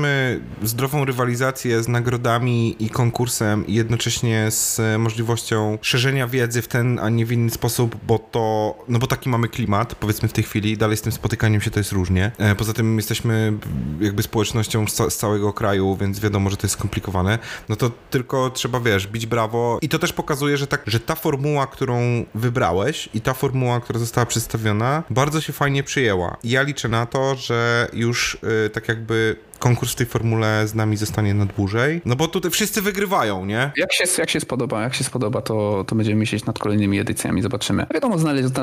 [0.63, 7.09] zdrową rywalizację z nagrodami i konkursem i jednocześnie z możliwością szerzenia wiedzy w ten, a
[7.09, 10.77] nie w inny sposób, bo to, no bo taki mamy klimat, powiedzmy w tej chwili,
[10.77, 12.31] dalej z tym spotykaniem się to jest różnie.
[12.37, 13.53] E, poza tym jesteśmy
[13.99, 17.39] jakby społecznością z całego kraju, więc wiadomo, że to jest skomplikowane.
[17.69, 21.15] No to tylko trzeba, wiesz, bić brawo i to też pokazuje, że, tak, że ta
[21.15, 21.99] formuła, którą
[22.35, 26.37] wybrałeś i ta formuła, która została przedstawiona, bardzo się fajnie przyjęła.
[26.43, 30.97] Ja liczę na to, że już yy, tak jakby konkurs w tej formule z nami
[30.97, 33.71] zostanie na dłużej, no bo tutaj wszyscy wygrywają, nie?
[33.77, 37.41] Jak się, jak się spodoba, jak się spodoba, to, to będziemy myśleć nad kolejnymi edycjami,
[37.41, 37.85] zobaczymy.
[37.93, 38.17] Wiadomo,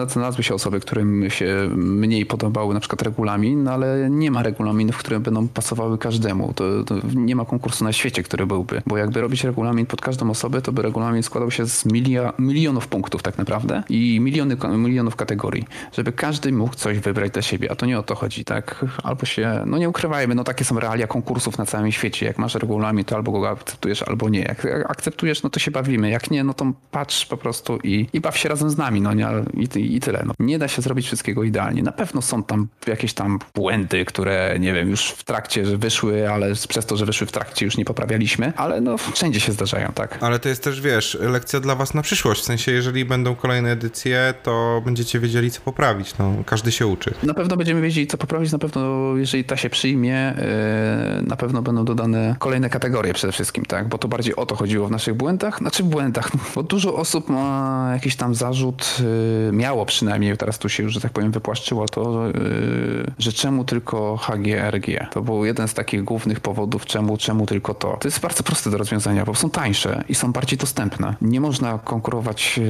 [0.09, 4.97] znalazły się osoby, którym się mniej podobały na przykład regulamin, no ale nie ma regulaminów,
[4.99, 6.53] które będą pasowały każdemu.
[6.53, 10.30] To, to nie ma konkursu na świecie, który byłby, bo jakby robić regulamin pod każdą
[10.30, 15.16] osobę, to by regulamin składał się z milia, milionów punktów tak naprawdę i miliony, milionów
[15.16, 18.84] kategorii, żeby każdy mógł coś wybrać dla siebie, a to nie o to chodzi, tak?
[19.03, 22.26] Albo się, no nie ukrywajmy, no takie są realia konkursów na całym świecie.
[22.26, 24.41] Jak masz regulamin, to albo go akceptujesz, albo nie.
[24.41, 26.11] Jak akceptujesz, no to się bawimy.
[26.11, 29.14] Jak nie, no to patrz po prostu i, i baw się razem z nami, no
[29.14, 30.22] nie, i, i tyle.
[30.26, 31.82] No, nie da się zrobić wszystkiego idealnie.
[31.82, 36.30] Na pewno są tam jakieś tam błędy, które, nie wiem, już w trakcie że wyszły,
[36.30, 39.93] ale przez to, że wyszły w trakcie już nie poprawialiśmy, ale no wszędzie się zdarzają,
[39.95, 40.18] tak.
[40.20, 42.43] Ale to jest też, wiesz, lekcja dla was na przyszłość.
[42.43, 46.18] W sensie, jeżeli będą kolejne edycje, to będziecie wiedzieli, co poprawić.
[46.18, 47.14] No, każdy się uczy.
[47.22, 48.53] Na pewno będziemy wiedzieli, co poprawić.
[48.53, 50.45] Na pewno, jeżeli ta się przyjmie, yy,
[51.27, 53.89] na pewno będą dodane kolejne kategorie przede wszystkim, tak?
[53.89, 55.59] Bo to bardziej o to chodziło w naszych błędach.
[55.59, 58.99] Znaczy w błędach, bo dużo osób ma jakiś tam zarzut,
[59.47, 63.64] yy, miało przynajmniej, teraz tu się już, że tak powiem, wypłaszczyło to, yy, że czemu
[63.64, 65.11] tylko HGRG?
[65.11, 67.97] To był jeden z takich głównych powodów, czemu, czemu tylko to.
[68.01, 71.14] To jest bardzo proste do rozwiązania, bo są tańsze i są bardziej dostępne.
[71.20, 72.61] Nie można konkurować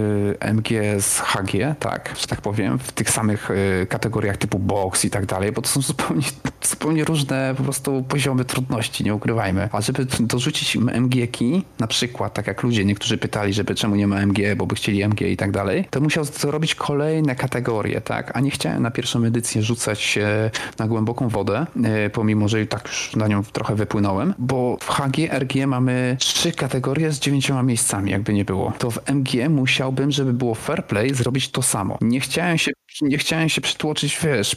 [0.41, 0.69] MG
[1.01, 3.51] z HG, tak, że tak powiem, w tych samych
[3.89, 6.27] kategoriach typu box i tak dalej, bo to są zupełnie,
[6.71, 9.69] zupełnie różne po prostu poziomy trudności, nie ukrywajmy.
[9.73, 14.21] A żeby dorzucić MG-ki, na przykład, tak jak ludzie, niektórzy pytali, żeby czemu nie ma
[14.21, 18.37] MG, bo by chcieli MG i tak dalej, to musiał zrobić kolejne kategorie, tak?
[18.37, 21.67] A nie chciałem na pierwszą edycję rzucać się na głęboką wodę,
[22.13, 27.13] pomimo, że tak już na nią trochę wypłynąłem, bo w HG, RG mamy trzy kategorie
[27.13, 28.73] z dziewięcioma miejscami, jakby nie było.
[28.79, 31.99] To w MG musiałbym, żeby było fair play, zrobić to samo.
[32.01, 32.73] Nie chciałem się
[33.03, 34.57] nie chciałem się przytłoczyć, wiesz,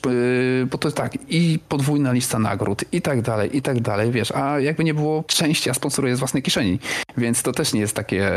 [0.72, 4.32] bo to jest tak i podwójna lista nagród i tak dalej, i tak dalej, wiesz,
[4.32, 6.80] a jakby nie było części, ja sponsoruję z własnej kieszeni,
[7.18, 8.32] więc to też nie jest takie,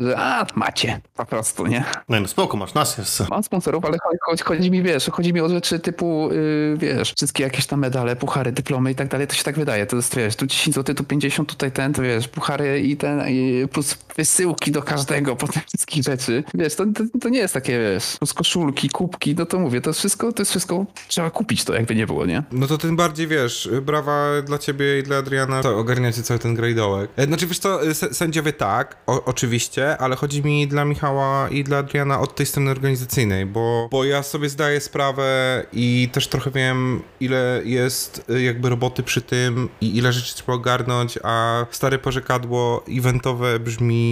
[0.00, 1.84] że a, macie, po prostu, nie?
[2.08, 3.30] No, no spoko, masz nas jest.
[3.30, 7.44] Mam sponsorów, ale chodzi, chodzi mi, wiesz, chodzi mi o rzeczy typu, yy, wiesz, wszystkie
[7.44, 10.36] jakieś tam medale, puchary, dyplomy i tak dalej, to się tak wydaje, to jest, wiesz,
[10.36, 14.72] tu 10 zł, tu 50, tutaj ten, to wiesz, puchary i ten, i plus wysyłki
[14.72, 18.34] do każdego, po tych wszystkich rzeczy, wiesz, to, to, to nie jest takie, wiesz, plus
[18.34, 21.94] koszulki, kubki, no to mówię, to jest wszystko, to jest wszystko, trzeba kupić to, jakby
[21.94, 22.42] nie było, nie?
[22.52, 26.54] No to tym bardziej, wiesz, brawa dla ciebie i dla Adriana, to ogarniacie cały ten
[26.54, 27.10] grajdołek.
[27.26, 27.80] Znaczy, wiesz co,
[28.12, 32.70] sędziowie tak, o, oczywiście, ale chodzi mi dla Michała i dla Adriana od tej strony
[32.70, 38.68] organizacyjnej, bo, bo ja sobie zdaję sprawę i też trochę wiem, ile jest y, jakby
[38.68, 44.05] roboty przy tym i ile rzeczy trzeba ogarnąć, a stare porzekadło eventowe brzmi,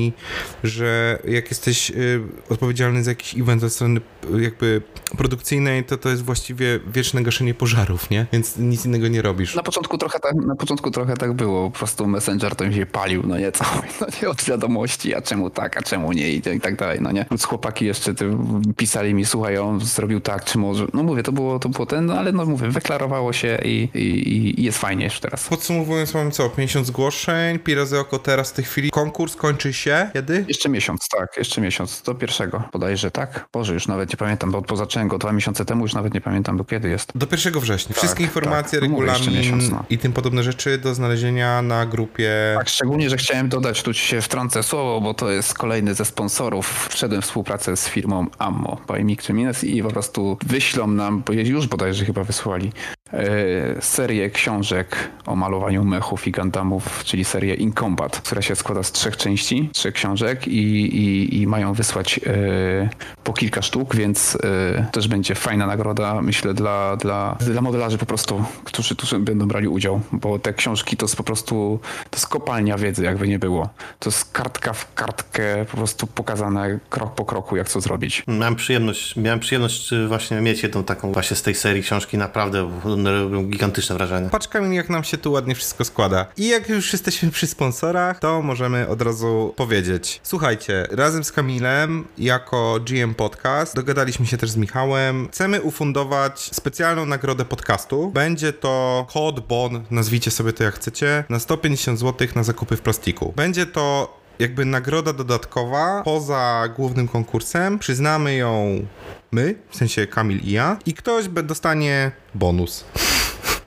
[0.65, 4.01] że jak jesteś y, odpowiedzialny za jakiś event od strony
[4.35, 4.83] y, jakby
[5.17, 8.27] produkcyjnej, to to jest właściwie wieczne gaszenie pożarów, nie?
[8.33, 9.55] Więc nic innego nie robisz.
[9.55, 12.87] Na początku trochę tak, na początku trochę tak było, po prostu Messenger to mi się
[12.87, 16.37] palił, no nie, cały, no nie, od wiadomości, a czemu tak, a czemu nie i,
[16.37, 17.25] i tak dalej, no nie.
[17.25, 18.37] Plus chłopaki jeszcze ty,
[18.77, 22.07] pisali mi, słuchaj, on zrobił tak, czy może, no mówię, to było, to było ten,
[22.07, 25.49] no ale no mówię, wyklarowało się i, i, i jest fajnie już teraz.
[25.49, 26.51] Podsumowując, mamy co?
[26.51, 28.91] 50 zgłoszeń, pi razy oko teraz w tej chwili.
[28.91, 30.45] Konkurs kończy się kiedy?
[30.49, 33.49] Jeszcze miesiąc, tak, jeszcze miesiąc, do pierwszego bodajże, tak?
[33.53, 36.21] Boże, już nawet nie pamiętam, bo, bo zacząłem go dwa miesiące temu, już nawet nie
[36.21, 37.13] pamiętam do kiedy jest.
[37.15, 37.95] Do 1 września.
[37.95, 38.91] Wszystkie Tak, informacje, tak.
[38.91, 39.85] No regulamin miesiąc, no.
[39.91, 42.31] i tym podobne rzeczy do znalezienia na grupie.
[42.59, 46.05] Tak, szczególnie, że chciałem dodać, tu ci się wtrącę słowo, bo to jest kolejny ze
[46.05, 46.89] sponsorów.
[46.91, 51.33] Wszedłem w współpracę z firmą Ammo by Mick Tremines i po prostu wyślą nam, bo
[51.33, 52.73] już bodajże chyba wysłali,
[53.13, 58.83] e, serię książek o malowaniu mechów i gundamów, czyli serię In Combat, która się składa
[58.83, 60.61] z trzech części, trzech książek i,
[60.97, 62.89] i, i mają wysłać e,
[63.25, 64.39] po kilka sztuk, więc
[64.77, 69.49] e, też będzie fajna nagroda, myślę, dla, dla, dla modelarzy po prostu, którzy tu będą
[69.49, 73.39] brali udział, bo te książki to jest po prostu, to jest kopalnia wiedzy, jakby nie
[73.39, 73.69] było.
[73.99, 78.23] To jest kartka w kartkę, po prostu pokazane krok po kroku, jak co zrobić.
[78.27, 82.71] Miałem przyjemność, miałem przyjemność y, właśnie mieć jedną taką właśnie z tej serii książki, naprawdę
[83.05, 84.29] robią gigantyczne wrażenie.
[84.31, 86.27] Patrz Kamil, jak nam się tu ładnie wszystko składa.
[86.37, 90.21] I jak już jesteśmy przy sponsorach, to możemy od razu powiedzieć.
[90.23, 95.29] Słuchajcie, razem z Kamilem, jako GM Podcast, dogadaliśmy się też z Michałem.
[95.33, 98.11] Chcemy ufundować specjalną nagrodę podcastu.
[98.11, 102.81] Będzie to kod BON, nazwijcie sobie to jak chcecie, na 150 zł na zakupy w
[102.81, 103.33] plastiku.
[103.37, 107.79] Będzie to jakby nagroda dodatkowa poza głównym konkursem.
[107.79, 108.87] Przyznamy ją
[109.33, 112.85] my, w sensie Kamil i ja, i ktoś dostanie bonus.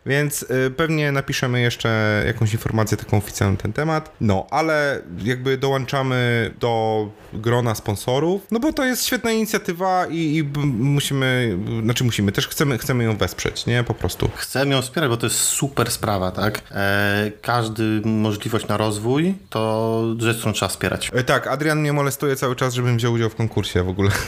[0.08, 4.12] Więc y, pewnie napiszemy jeszcze jakąś informację taką oficjalną na ten temat.
[4.22, 10.44] No, ale jakby dołączamy do grona sponsorów, no bo to jest świetna inicjatywa i, i
[10.68, 13.84] musimy, znaczy musimy, też chcemy, chcemy ją wesprzeć, nie?
[13.84, 14.30] Po prostu.
[14.36, 16.62] Chcę ją wspierać, bo to jest super sprawa, tak?
[16.72, 21.10] E, każdy możliwość na rozwój to rzecz, którą trzeba wspierać.
[21.14, 24.12] E, Tak, Adrian mnie molestuje cały czas, żebym wziął udział w konkursie w ogóle.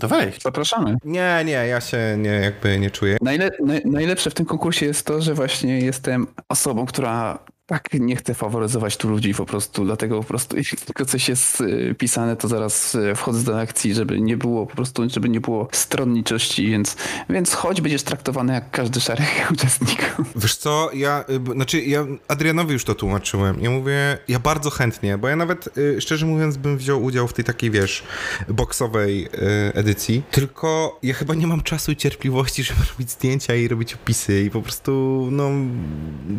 [0.00, 0.38] To weź.
[0.42, 0.96] Zapraszamy.
[1.04, 3.16] Nie, nie, ja się nie, jakby nie czuję.
[3.22, 7.38] Najle, naj, najlepsze w tym konkursie jest to, że właśnie jestem osobą, która
[7.70, 11.60] tak nie chce faworyzować tu ludzi po prostu, dlatego po prostu jeśli tylko coś jest
[11.60, 15.40] y, pisane, to zaraz y, wchodzę do akcji, żeby nie było po prostu, żeby nie
[15.40, 16.96] było stronniczości, więc,
[17.28, 20.16] więc chodź, będziesz traktowany jak każdy szary uczestnik.
[20.36, 23.60] Wiesz co, ja, y, znaczy ja Adrianowi już to tłumaczyłem.
[23.60, 25.68] Ja mówię, ja bardzo chętnie, bo ja nawet,
[26.00, 28.02] szczerze mówiąc, bym wziął udział w tej takiej, wiesz,
[28.48, 29.28] boksowej
[29.74, 30.22] edycji.
[30.30, 34.50] Tylko ja chyba nie mam czasu i cierpliwości, żeby robić zdjęcia i robić opisy i
[34.50, 35.50] po prostu, no,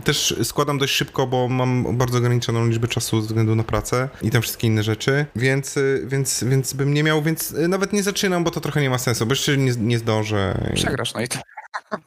[0.04, 4.32] też składam dość szybko, bo mam bardzo ograniczoną liczbę czasu ze względu na pracę i
[4.32, 8.04] tam wszystkie inne rzeczy, więc, y, więc, więc bym nie miał, więc y, nawet nie
[8.04, 10.72] zaczynam, bo to trochę nie ma sensu, bo jeszcze nie, nie zdążę.
[10.76, 11.44] Przegrasz, no i tyle.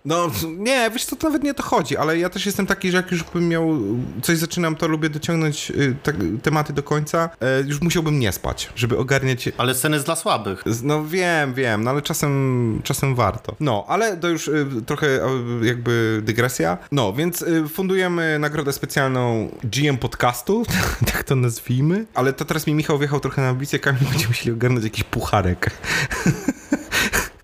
[0.05, 2.97] No nie, wiesz co, to nawet nie to chodzi, ale ja też jestem taki, że
[2.97, 3.79] jak już bym miał
[4.23, 6.13] coś zaczynam, to lubię dociągnąć y, te,
[6.43, 7.31] tematy do końca.
[7.41, 9.49] E, już musiałbym nie spać, żeby ogarniać...
[9.59, 10.65] Ale sceny jest dla słabych.
[10.83, 13.57] No wiem, wiem, no ale czasem, czasem warto.
[13.61, 16.79] No, ale to już y, trochę y, jakby dygresja.
[16.93, 20.65] No, więc y, fundujemy nagrodę specjalną GM Podcastu,
[21.13, 22.07] tak to nazwijmy.
[22.15, 25.71] Ale to teraz mi Michał wjechał trochę na ambicję, Kamil będziemy musieli ogarnąć jakiś pucharek.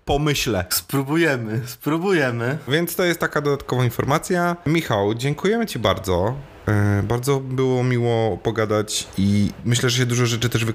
[0.05, 0.65] Pomyślę.
[0.69, 2.57] Spróbujemy, spróbujemy.
[2.67, 4.55] Więc to jest taka dodatkowa informacja.
[4.65, 6.35] Michał, dziękujemy Ci bardzo.
[6.67, 10.65] E, Bardzo było miło pogadać i myślę, że się dużo rzeczy też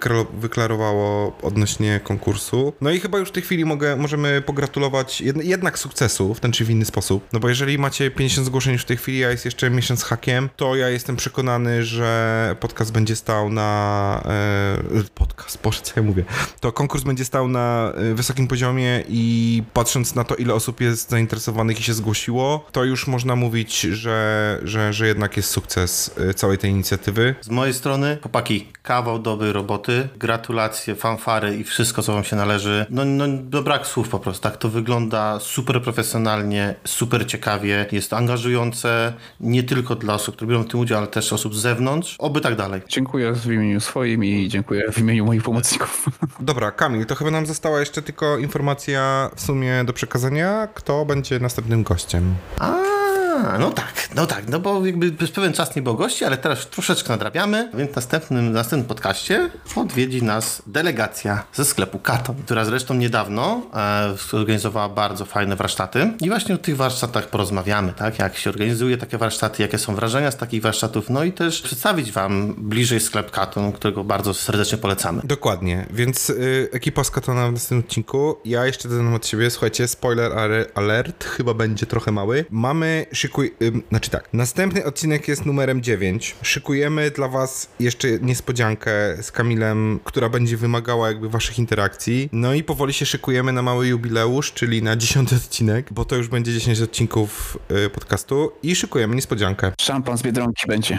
[0.41, 2.72] wyklarowało odnośnie konkursu.
[2.80, 6.53] No i chyba już w tej chwili mogę, możemy pogratulować jed- jednak sukcesu w ten
[6.53, 7.26] czy w inny sposób.
[7.32, 10.49] No bo jeżeli macie 50 zgłoszeń już w tej chwili, a jest jeszcze miesiąc hakiem,
[10.57, 14.22] to ja jestem przekonany, że podcast będzie stał na...
[14.26, 16.24] E, podcast, boże, co ja mówię?
[16.61, 21.11] To konkurs będzie stał na e, wysokim poziomie i patrząc na to, ile osób jest
[21.11, 26.35] zainteresowanych i się zgłosiło, to już można mówić, że, że, że jednak jest sukces e,
[26.35, 27.35] całej tej inicjatywy.
[27.41, 32.87] Z mojej strony, chłopaki, kawał dobrej roboty, gratulacje, fanfary i wszystko, co wam się należy.
[32.91, 34.43] No, no, no brak słów po prostu.
[34.43, 37.87] Tak to wygląda super profesjonalnie, super ciekawie.
[37.93, 41.55] Jest to angażujące nie tylko dla osób, które biorą w tym udział, ale też osób
[41.55, 42.16] z zewnątrz.
[42.18, 42.83] Oby tak dalej.
[42.89, 46.07] Dziękuję w imieniu swoim i dziękuję w imieniu moich pomocników.
[46.41, 51.39] Dobra, Kamil, to chyba nam została jeszcze tylko informacja w sumie do przekazania, kto będzie
[51.39, 52.35] następnym gościem.
[52.59, 53.05] A,
[53.37, 56.37] A, no tak, no tak, no bo jakby przez pewien czas nie było gości, ale
[56.37, 62.64] teraz troszeczkę nadrabiamy, więc w następnym, następnym podcaście odwiedzi nas delegacja ze sklepu Katon, która
[62.64, 68.37] zresztą niedawno e, zorganizowała bardzo fajne warsztaty i właśnie o tych warsztatach porozmawiamy, tak, jak
[68.37, 72.55] się organizuje takie warsztaty, jakie są wrażenia z takich warsztatów, no i też przedstawić wam
[72.59, 75.22] bliżej sklep Katon, którego bardzo serdecznie polecamy.
[75.24, 78.37] Dokładnie, więc y, ekipa z Katona w następnym odcinku.
[78.45, 82.45] Ja jeszcze dodam od siebie, słuchajcie, spoiler ale- alert, chyba będzie trochę mały.
[82.51, 86.37] Mamy, szykuj, ym, znaczy tak, następny odcinek jest numerem 9.
[86.43, 88.91] Szykujemy dla was jeszcze niespodziankę
[89.22, 92.29] z Kamilem, która będzie wymagała jakby waszych interakcji.
[92.33, 96.29] No i powoli się szykujemy na mały jubileusz, czyli na 10 odcinek, bo to już
[96.29, 99.72] będzie 10 odcinków y, podcastu i szykujemy niespodziankę.
[99.81, 100.99] Szampan z Biedronki będzie.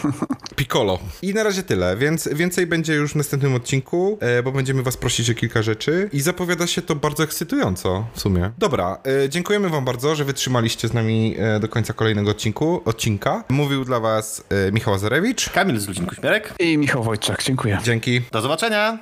[0.56, 0.98] Piccolo.
[1.22, 4.96] I na razie tyle, więc więcej będzie już w następnym odcinku, e, bo będziemy was
[4.96, 8.50] prosić o kilka rzeczy i zapowiada się to bardzo ekscytująco w sumie.
[8.58, 13.44] Dobra, e, dziękujemy wam bardzo, że wytrzymaliście z nami e, do końca kolejnego odcinku, odcinka.
[13.48, 15.50] Mówił dla was e, Michał Azarewicz.
[15.50, 17.78] Kamil z Ludzin Kuśmierek, I Michał Wojczak, dziękuję.
[17.84, 18.20] Dzięki.
[18.32, 18.98] do zobaczenia!